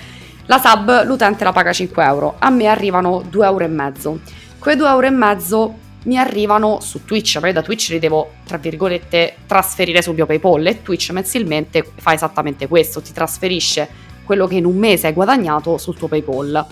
[0.48, 4.20] la sub l'utente la paga 5 euro, a me arrivano 2 euro e mezzo.
[4.58, 8.58] Quei 2 euro e mezzo mi arrivano su Twitch, poi da Twitch li devo, tra
[8.58, 13.88] virgolette, trasferire sul mio PayPal e Twitch mensilmente fa esattamente questo, ti trasferisce
[14.24, 16.66] quello che in un mese hai guadagnato sul tuo PayPal.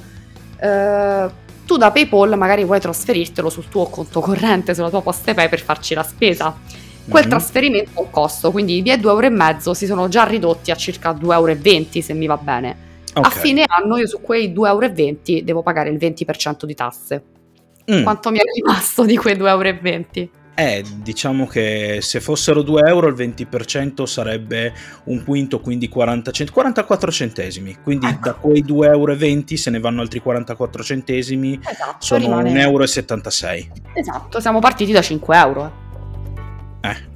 [0.60, 1.32] Uh,
[1.66, 5.62] tu da PayPal magari vuoi trasferirtelo sul tuo conto corrente, sulla tua poste pay per
[5.62, 6.56] farci la spesa
[7.06, 7.32] quel mm-hmm.
[7.32, 11.12] trasferimento ha un costo, quindi i miei 2,5 euro si sono già ridotti a circa
[11.12, 12.92] 2,20 euro se mi va bene.
[13.14, 13.24] Okay.
[13.24, 17.24] A fine anno io su quei 2,20 euro devo pagare il 20% di tasse.
[17.92, 18.04] Mm.
[18.04, 20.42] Quanto mi è rimasto di quei 2,20 euro?
[20.56, 24.72] Eh, diciamo che se fossero 2 euro il 20% sarebbe
[25.06, 27.78] un quinto, quindi 40 cent- 44 centesimi.
[27.82, 28.20] Quindi ecco.
[28.24, 32.84] da quei 2,20 euro se ne vanno altri 44 centesimi, esatto, sono 1,76 euro.
[33.96, 35.74] Esatto, siamo partiti da 5 euro.
[36.82, 37.12] Eh.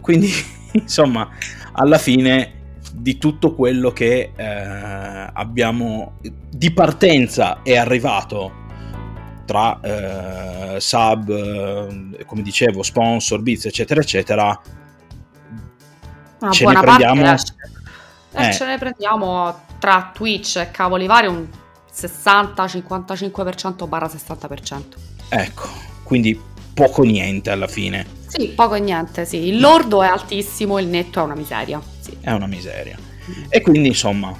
[0.00, 0.30] Quindi,
[0.72, 1.28] insomma,
[1.72, 2.52] alla fine
[2.94, 6.14] di tutto quello che eh, abbiamo
[6.50, 8.64] di partenza è arrivato
[9.46, 14.60] tra eh, sub, eh, come dicevo, sponsor, bits, eccetera, eccetera.
[16.40, 17.22] Una ce ne prendiamo.
[17.22, 17.54] Parte,
[18.32, 18.52] eh.
[18.52, 21.46] Ce ne prendiamo tra Twitch e cavoli vari un
[21.94, 24.82] 60-55% barra 60%.
[25.30, 25.68] Ecco,
[26.02, 26.38] quindi
[26.74, 28.06] poco niente alla fine.
[28.26, 29.48] Sì, poco e niente, sì.
[29.48, 31.80] Il lordo è altissimo, il netto è una miseria.
[32.00, 32.18] Sì.
[32.20, 32.98] È una miseria.
[33.48, 34.36] E quindi, insomma,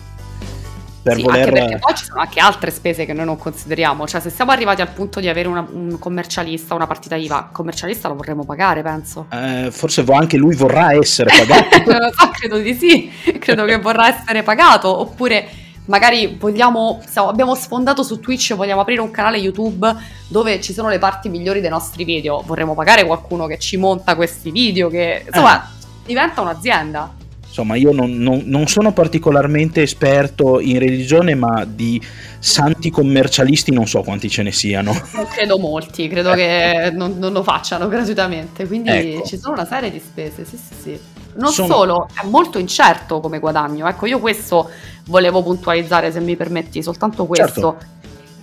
[1.07, 1.46] per sì, voler...
[1.46, 4.09] Anche perché poi ci sono anche altre spese che noi non consideriamo.
[4.09, 8.09] Cioè, se siamo arrivati al punto di avere una, un commercialista, una partita IVA, commercialista
[8.09, 9.26] lo vorremmo pagare, penso.
[9.30, 12.32] Eh, forse anche lui vorrà essere pagato.
[12.36, 13.11] credo di sì.
[13.38, 14.88] Credo che vorrà essere pagato.
[15.00, 15.48] Oppure
[15.84, 19.94] magari vogliamo, stiamo, abbiamo sfondato su Twitch, vogliamo aprire un canale YouTube
[20.26, 24.16] dove ci sono le parti migliori dei nostri video, vorremmo pagare qualcuno che ci monta
[24.16, 25.86] questi video, che insomma eh.
[26.04, 27.24] diventa un'azienda.
[27.57, 31.98] Insomma, io non, non, non, sono particolarmente esperto in religione, ma di
[32.38, 34.92] santi commercialisti non so quanti ce ne siano.
[35.14, 39.24] Non credo molti, credo che non, non lo facciano gratuitamente, quindi ecco.
[39.24, 41.00] ci sono una serie di spese, sì sì sì.
[41.36, 41.72] Non sono...
[41.72, 44.68] solo, è molto incerto come guadagno, ecco io questo
[45.07, 47.76] volevo puntualizzare se mi permetti, soltanto questo.
[47.78, 47.94] Certo.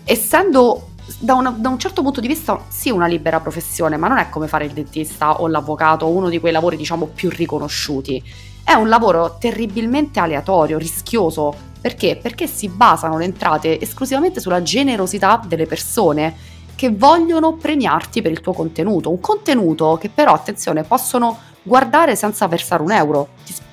[0.06, 0.88] Essendo
[1.20, 4.30] da, una, da, un certo punto di vista sì una libera professione, ma non è
[4.30, 8.52] come fare il dentista o l'avvocato, uno di quei lavori diciamo più riconosciuti.
[8.66, 11.72] È un lavoro terribilmente aleatorio, rischioso.
[11.82, 12.18] Perché?
[12.20, 16.34] Perché si basano le entrate esclusivamente sulla generosità delle persone
[16.74, 19.10] che vogliono premiarti per il tuo contenuto.
[19.10, 23.30] Un contenuto che però, attenzione, possono guardare senza versare un euro.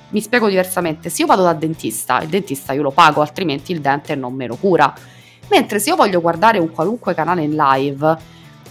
[0.09, 3.79] Mi spiego diversamente, se io vado dal dentista, il dentista io lo pago, altrimenti il
[3.79, 4.93] dente non me lo cura.
[5.47, 8.17] Mentre se io voglio guardare un qualunque canale in live,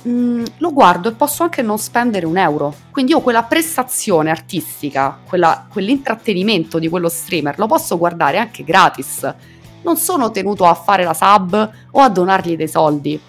[0.02, 2.74] mh, mm, lo guardo e posso anche non spendere un euro.
[2.90, 9.34] Quindi io quella prestazione artistica, quella, quell'intrattenimento di quello streamer, lo posso guardare anche gratis.
[9.82, 13.20] Non sono tenuto a fare la sub o a donargli dei soldi.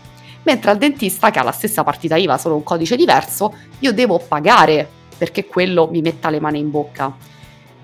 [0.44, 4.20] Mentre al dentista, che ha la stessa partita IVA, solo un codice diverso, io devo
[4.20, 7.16] pagare perché quello mi metta le mani in bocca.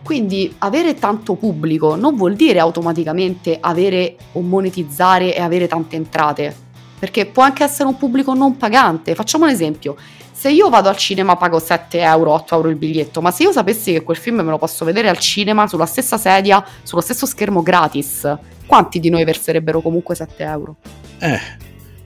[0.03, 6.55] Quindi avere tanto pubblico non vuol dire automaticamente avere o monetizzare e avere tante entrate,
[6.99, 9.15] perché può anche essere un pubblico non pagante.
[9.15, 9.95] Facciamo un esempio.
[10.31, 13.51] Se io vado al cinema pago 7 euro, 8 euro il biglietto, ma se io
[13.51, 17.25] sapessi che quel film me lo posso vedere al cinema, sulla stessa sedia, sullo stesso
[17.25, 18.37] schermo gratis,
[18.67, 20.75] quanti di noi verserebbero comunque 7 euro?
[21.19, 21.39] Eh,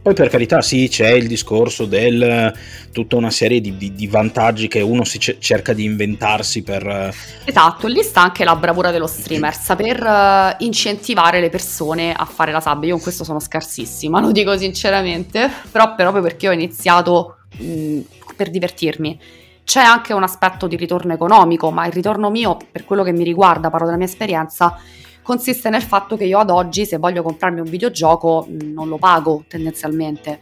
[0.01, 2.53] poi per carità sì, c'è il discorso del
[2.91, 6.85] tutta una serie di, di, di vantaggi che uno si c- cerca di inventarsi per...
[6.87, 7.13] Eh,
[7.45, 12.51] esatto, lì sta anche la bravura dello streamer, saper uh, incentivare le persone a fare
[12.51, 12.83] la sub.
[12.83, 17.99] Io con questo sono scarsissima, lo dico sinceramente, però proprio perché ho iniziato mh,
[18.35, 19.19] per divertirmi.
[19.63, 23.23] C'è anche un aspetto di ritorno economico, ma il ritorno mio, per quello che mi
[23.23, 24.79] riguarda, parlo della mia esperienza,
[25.21, 29.43] consiste nel fatto che io ad oggi se voglio comprarmi un videogioco non lo pago
[29.47, 30.39] tendenzialmente.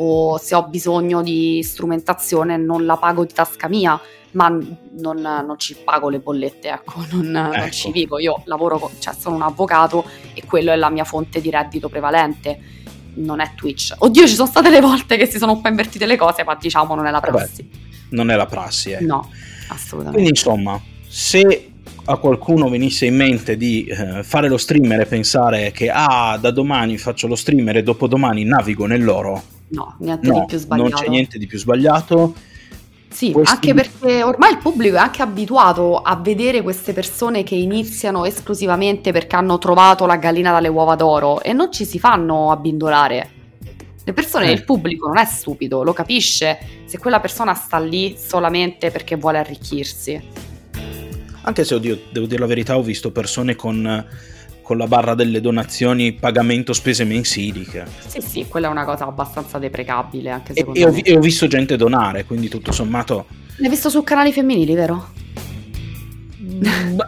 [0.00, 4.00] o se ho bisogno di strumentazione non la pago di tasca mia,
[4.32, 7.56] ma non, non ci pago le bollette, ecco, non, ecco.
[7.56, 8.18] non ci vivo.
[8.18, 10.04] Io lavoro, con, cioè sono un avvocato
[10.34, 12.76] e quello è la mia fonte di reddito prevalente.
[13.14, 13.94] Non è Twitch.
[13.98, 16.54] Oddio, ci sono state le volte che si sono un po' invertite le cose, ma
[16.54, 17.62] diciamo non è la prassi.
[17.62, 19.00] Vabbè, non è la prassi, eh.
[19.00, 19.28] No,
[19.68, 20.12] assolutamente.
[20.12, 21.72] Quindi insomma, se
[22.10, 26.50] a qualcuno venisse in mente di eh, fare lo streamer e pensare che ah, da
[26.50, 29.42] domani faccio lo streamer e dopodomani navigo nell'oro.
[29.68, 30.88] No, niente no, di più sbagliato.
[30.88, 32.34] Non c'è niente di più sbagliato.
[33.10, 33.54] Sì, Questi...
[33.54, 39.12] anche perché ormai il pubblico è anche abituato a vedere queste persone che iniziano esclusivamente
[39.12, 43.30] perché hanno trovato la gallina dalle uova d'oro e non ci si fanno abbindolare.
[44.02, 44.52] Le persone, eh.
[44.52, 49.36] il pubblico non è stupido, lo capisce se quella persona sta lì solamente perché vuole
[49.36, 50.56] arricchirsi.
[51.48, 54.04] Anche se, oddio, devo dire la verità, ho visto persone con,
[54.60, 57.64] con la barra delle donazioni pagamento spese mensili.
[57.64, 57.84] Che...
[58.06, 61.46] Sì, sì, quella è una cosa abbastanza deprecabile anche e, e, ho, e ho visto
[61.46, 63.24] gente donare, quindi tutto sommato...
[63.56, 65.08] L'hai visto su canali femminili, vero?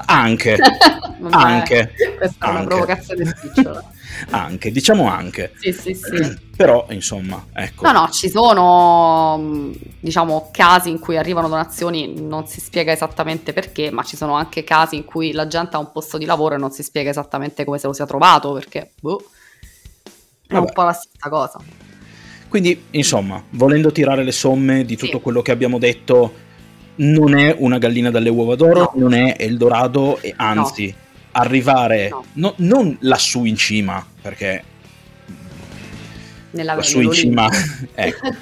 [0.06, 0.56] Anche,
[1.20, 1.92] Vabbè, anche.
[2.16, 3.84] Questa è una provocazione spicciola.
[4.30, 5.52] Anche, diciamo anche.
[5.58, 6.48] Sì, sì, sì.
[6.56, 7.86] Però, insomma, ecco.
[7.86, 13.90] No, no, ci sono, diciamo, casi in cui arrivano donazioni, non si spiega esattamente perché,
[13.90, 16.58] ma ci sono anche casi in cui la gente ha un posto di lavoro e
[16.58, 19.22] non si spiega esattamente come se lo sia trovato, perché, boh,
[20.46, 20.66] è Vabbè.
[20.66, 21.60] un po' la stessa cosa.
[22.48, 25.22] Quindi, insomma, volendo tirare le somme di tutto sì.
[25.22, 26.34] quello che abbiamo detto,
[26.96, 28.92] non è una gallina dalle uova d'oro, no.
[28.96, 30.88] non è Eldorado, e anzi...
[30.88, 32.24] No arrivare no.
[32.34, 34.62] No, non lassù in cima, perché
[36.50, 37.48] Nella lassù in cima,
[37.94, 38.34] ecco,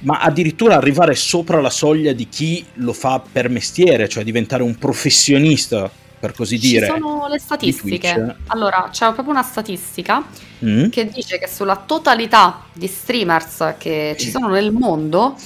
[0.00, 4.76] ma addirittura arrivare sopra la soglia di chi lo fa per mestiere, cioè diventare un
[4.76, 6.86] professionista, per così dire.
[6.86, 8.36] Ci sono le statistiche.
[8.46, 10.24] Allora, c'è proprio una statistica
[10.64, 10.88] mm.
[10.88, 15.36] che dice che sulla totalità di streamers che ci sono nel mondo,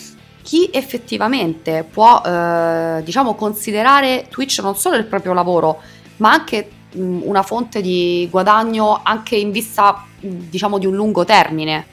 [0.43, 5.81] chi effettivamente può, eh, diciamo, considerare Twitch non solo il proprio lavoro,
[6.23, 11.87] ma anche mh, una fonte di guadagno anche in vista diciamo di un lungo termine.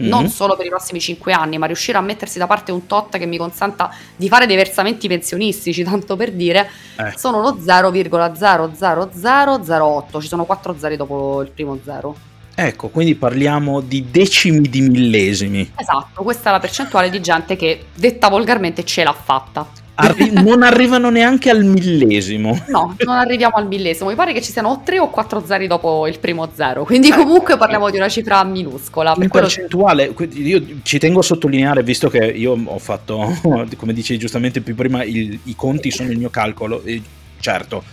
[0.00, 0.10] Mm-hmm.
[0.10, 3.16] Non solo per i prossimi 5 anni, ma riuscire a mettersi da parte un tot
[3.16, 7.12] che mi consenta di fare dei versamenti pensionistici, tanto per dire, eh.
[7.16, 10.20] sono lo 0,00008.
[10.20, 12.16] Ci sono 4 zeri dopo il primo zero.
[12.56, 15.72] Ecco, quindi parliamo di decimi di millesimi.
[15.76, 19.82] Esatto, questa è la percentuale di gente che, detta volgarmente, ce l'ha fatta.
[19.96, 22.64] Arri- non arrivano neanche al millesimo.
[22.68, 24.08] No, non arriviamo al millesimo.
[24.08, 26.84] Mi pare che ci siano o 3 o 4 zeri dopo il primo zero.
[26.84, 29.14] Quindi, ecco, comunque, parliamo di una cifra minuscola.
[29.16, 29.46] In quello...
[29.46, 33.38] percentuale, io ci tengo a sottolineare, visto che io ho fatto,
[33.76, 36.82] come dicevi giustamente più prima, il, i conti sono il mio calcolo.
[36.82, 37.00] E
[37.38, 37.84] certo,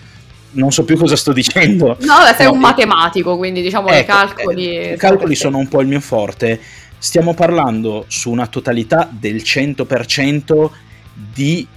[0.52, 1.98] non so più cosa sto dicendo.
[2.00, 4.78] No, sei no, un matematico, quindi diciamo ecco, i calcoli.
[4.78, 6.60] Eh, I calcoli sono un po' il mio forte.
[6.98, 10.70] Stiamo parlando su una totalità del 100%
[11.14, 11.68] di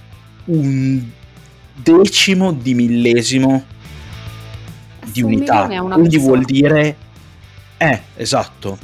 [0.45, 1.03] un
[1.73, 3.63] decimo di millesimo
[5.05, 5.67] di unità.
[5.67, 6.97] Quindi vuol dire...
[7.77, 8.77] Eh, esatto.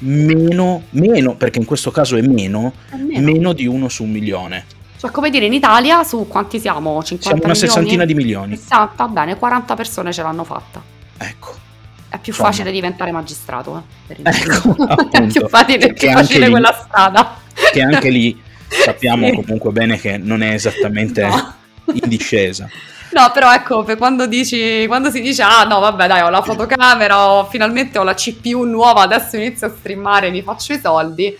[0.00, 3.20] Meno, meno, perché in questo caso è meno, è meno.
[3.20, 4.64] meno di uno su un milione.
[4.96, 7.02] Cioè, come dire, in Italia su quanti siamo?
[7.02, 7.56] 50 siamo una milioni?
[7.56, 8.54] sessantina di milioni.
[8.54, 10.82] Esatto, va bene, 40 persone ce l'hanno fatta.
[11.18, 11.66] Ecco.
[12.08, 12.50] È più Insomma.
[12.50, 14.74] facile diventare magistrato, eh, ecco,
[15.12, 17.36] è più facile, più facile lì, quella strada.
[17.70, 19.34] Che anche lì sappiamo sì.
[19.34, 21.54] comunque bene che non è esattamente no.
[21.92, 22.68] in discesa.
[23.10, 27.30] No, però ecco, quando, dici, quando si dice, ah no, vabbè, dai, ho la fotocamera,
[27.30, 31.36] ho, finalmente ho la CPU nuova, adesso inizio a streamare, mi faccio i soldi.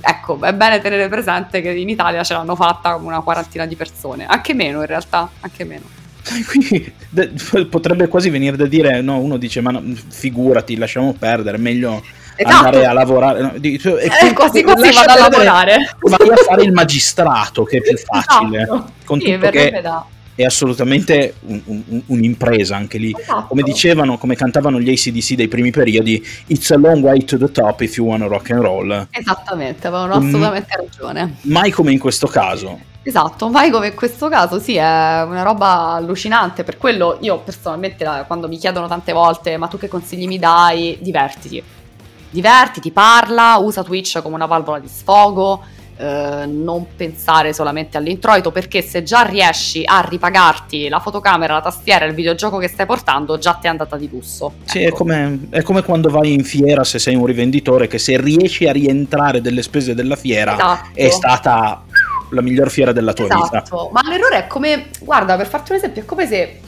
[0.00, 3.76] Ecco, è bene tenere presente che in Italia ce l'hanno fatta come una quarantina di
[3.76, 5.84] persone, anche meno in realtà, anche meno.
[6.48, 6.92] Quindi
[7.68, 12.02] potrebbe quasi venire da dire, no, uno dice, ma no, figurati, lasciamo perdere, meglio
[12.36, 12.66] esatto.
[12.66, 13.58] andare a lavorare.
[13.60, 15.96] E eh, quasi così vado a lavorare.
[16.00, 18.62] Vai a fare il magistrato, che è più facile.
[18.62, 18.92] Esatto.
[19.04, 20.04] Con sì, tutto che da.
[20.34, 23.14] è assolutamente un, un, un'impresa anche lì.
[23.16, 23.46] Esatto.
[23.48, 27.50] Come dicevano, come cantavano gli ACDC dei primi periodi, it's a long way to the
[27.50, 29.06] top if you wanna rock and roll.
[29.10, 30.26] Esattamente, avevano mm.
[30.26, 31.36] assolutamente ragione.
[31.42, 32.90] Mai come in questo caso.
[33.04, 34.80] Esatto, mai come in questo caso, sì, è
[35.26, 36.62] una roba allucinante.
[36.62, 40.96] Per quello io personalmente, quando mi chiedono tante volte, ma tu che consigli mi dai,
[41.00, 41.80] divertiti
[42.32, 45.62] divertiti, parla, usa Twitch come una valvola di sfogo,
[45.96, 52.06] eh, non pensare solamente all'introito perché se già riesci a ripagarti la fotocamera, la tastiera,
[52.06, 54.54] il videogioco che stai portando, già ti è andata di lusso.
[54.64, 54.94] Sì, ecco.
[54.94, 58.66] è, come, è, come, quando vai in fiera se sei un rivenditore che se riesci
[58.66, 60.88] a rientrare delle spese della fiera esatto.
[60.94, 61.84] è stata
[62.30, 63.88] la miglior fiera della tua esatto.
[63.88, 63.88] vita.
[63.92, 66.60] Ma l'errore è come, guarda, per farti un esempio, è come se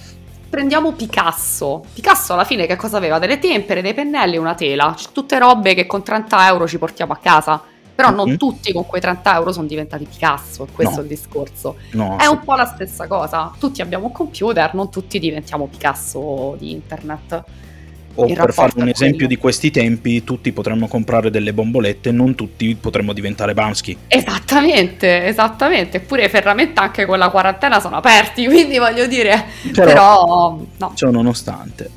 [0.55, 1.83] prendiamo Picasso.
[1.93, 3.19] Picasso alla fine che cosa aveva?
[3.19, 4.95] Delle tempere, dei pennelli e una tela.
[5.13, 7.61] Tutte robe che con 30 euro ci portiamo a casa.
[7.93, 8.37] Però non mm-hmm.
[8.37, 11.01] tutti con quei 30 euro sono diventati Picasso, questo no.
[11.01, 11.77] è il discorso.
[11.93, 13.53] No, è un po' la stessa cosa.
[13.59, 17.45] Tutti abbiamo un computer, non tutti diventiamo Picasso di internet.
[18.17, 22.77] O per fare un esempio di questi tempi, tutti potremmo comprare delle bombolette, non tutti
[22.77, 23.97] potremmo diventare Bansky.
[24.07, 25.97] Esattamente, esattamente.
[25.97, 30.93] Eppure ferramenta anche con la quarantena sono aperti, quindi voglio dire, però, però no.
[30.95, 31.91] Ciò nonostante.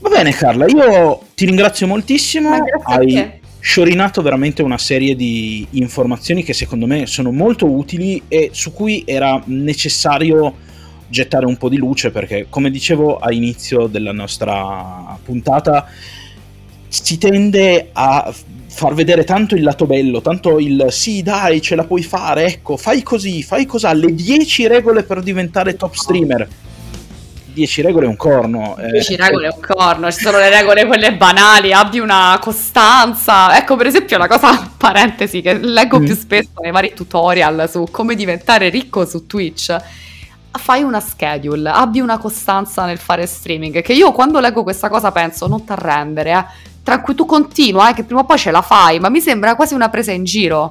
[0.00, 2.50] Va bene Carla, io ti ringrazio moltissimo.
[2.84, 8.72] Hai sciorinato veramente una serie di informazioni che secondo me sono molto utili e su
[8.72, 10.68] cui era necessario
[11.10, 15.86] gettare un po' di luce perché, come dicevo a inizio della nostra puntata,
[16.88, 18.32] si tende a
[18.68, 22.76] far vedere tanto il lato bello, tanto il sì dai ce la puoi fare, ecco
[22.76, 26.48] fai così, fai cos'ha, le 10 regole per diventare top streamer.
[27.52, 28.76] 10 regole è un corno.
[28.78, 29.16] 10 eh.
[29.16, 33.56] regole è un corno, ci sono le regole quelle banali, abbi una costanza.
[33.56, 36.04] Ecco, per esempio, una cosa, parentesi, che leggo mm.
[36.04, 39.76] più spesso nei vari tutorial su come diventare ricco su Twitch
[40.58, 45.12] fai una schedule, abbi una costanza nel fare streaming, che io quando leggo questa cosa
[45.12, 46.68] penso non ti arrendere, eh.
[46.82, 49.74] Tranqu- tu continua, eh, che prima o poi ce la fai, ma mi sembra quasi
[49.74, 50.70] una presa in giro.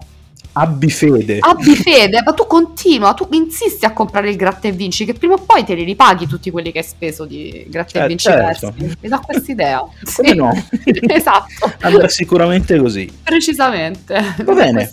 [0.53, 1.37] Abbi fede.
[1.39, 5.35] Abbi fede, ma tu continua, tu insisti a comprare il gratta e vinci, che prima
[5.35, 8.25] o poi te li ripaghi tutti quelli che hai speso di gratta e eh, vinci
[8.25, 8.73] certo.
[8.75, 8.97] persi.
[8.99, 9.79] Mi dà questa idea.
[10.15, 10.35] Come sì.
[10.35, 10.51] no?
[11.13, 11.71] esatto.
[11.81, 13.09] Andrà sicuramente così.
[13.23, 14.35] Precisamente.
[14.43, 14.91] Va bene.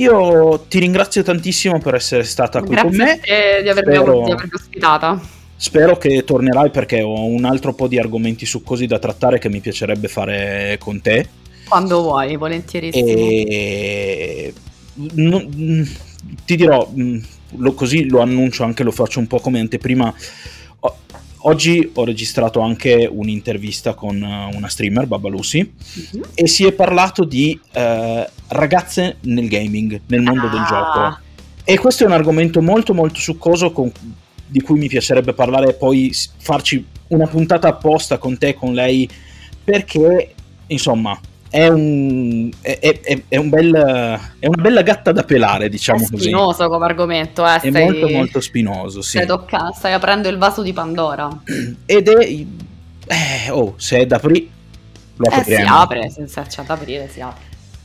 [0.00, 3.04] Io ti ringrazio tantissimo per essere stata qui Grazie con me.
[3.04, 4.24] Grazie di avermi, Spero...
[4.24, 5.20] di avermi ospitata.
[5.56, 9.60] Spero che tornerai perché ho un altro po' di argomenti succosi da trattare che mi
[9.60, 11.28] piacerebbe fare con te.
[11.68, 13.06] Quando vuoi, volentierissimo.
[13.06, 14.54] E...
[14.94, 15.86] Non,
[16.46, 16.90] ti dirò,
[17.56, 20.14] lo, così lo annuncio anche, lo faccio un po' come anteprima.
[21.42, 26.22] Oggi ho registrato anche un'intervista con eh, una streamer, Babalusi, mm-hmm.
[26.34, 30.50] e si è parlato di uh, ragazze nel gaming, nel mondo ah.
[30.50, 31.18] del gioco.
[31.64, 33.90] E questo è un argomento molto molto succoso con,
[34.46, 39.08] di cui mi piacerebbe parlare e poi farci una puntata apposta con te, con lei,
[39.62, 40.34] perché
[40.66, 41.18] insomma
[41.50, 43.74] è, un, è, è, è, un bel,
[44.38, 46.14] è una bella gatta da pelare, diciamo così.
[46.14, 46.68] È spinoso così.
[46.70, 49.16] come argomento, eh, È stai, molto molto spinoso, sì.
[49.16, 51.28] Stai, tocca, stai aprendo il vaso di Pandora.
[51.84, 52.24] Ed è...
[52.24, 54.46] Eh, oh, se è da aprire,
[55.16, 57.42] lo eh, si apre, senza c'è da aprire, si apre.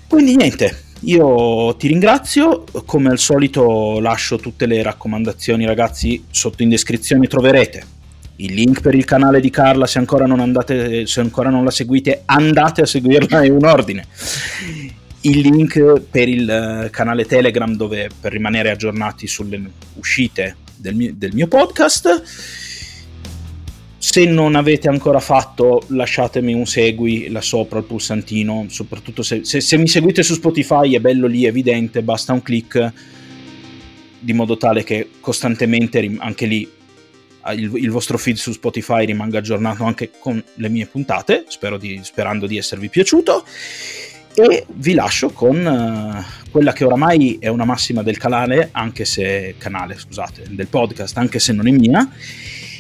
[0.08, 6.70] Quindi niente, io ti ringrazio, come al solito lascio tutte le raccomandazioni ragazzi sotto in
[6.70, 7.94] descrizione troverete
[8.38, 11.72] il link per il canale di Carla se ancora non, andate, se ancora non la
[11.72, 14.06] seguite andate a seguirla è un ordine.
[15.22, 19.62] Il link per il eh, canale Telegram dove per rimanere aggiornati sulle
[19.96, 22.24] uscite del mio, del mio podcast.
[23.98, 29.62] Se non avete ancora fatto lasciatemi un segui là sopra il pulsantino soprattutto se, se,
[29.62, 32.94] se mi seguite su Spotify è bello lì evidente basta un click
[34.20, 36.70] di modo tale che costantemente anche lì
[37.54, 41.46] il, il, vostro feed su Spotify rimanga aggiornato anche con le mie puntate,
[41.80, 43.46] di, sperando di esservi piaciuto.
[44.38, 49.56] E vi lascio con uh, quella che oramai è una massima del canale, anche se
[49.58, 52.10] canale, scusate, del podcast, anche se non è mia.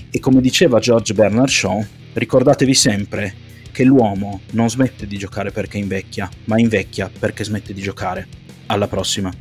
[0.09, 3.34] E come diceva George Bernard Shaw, ricordatevi sempre
[3.72, 8.28] che l'uomo non smette di giocare perché invecchia, ma invecchia perché smette di giocare.
[8.68, 9.32] Alla prossima.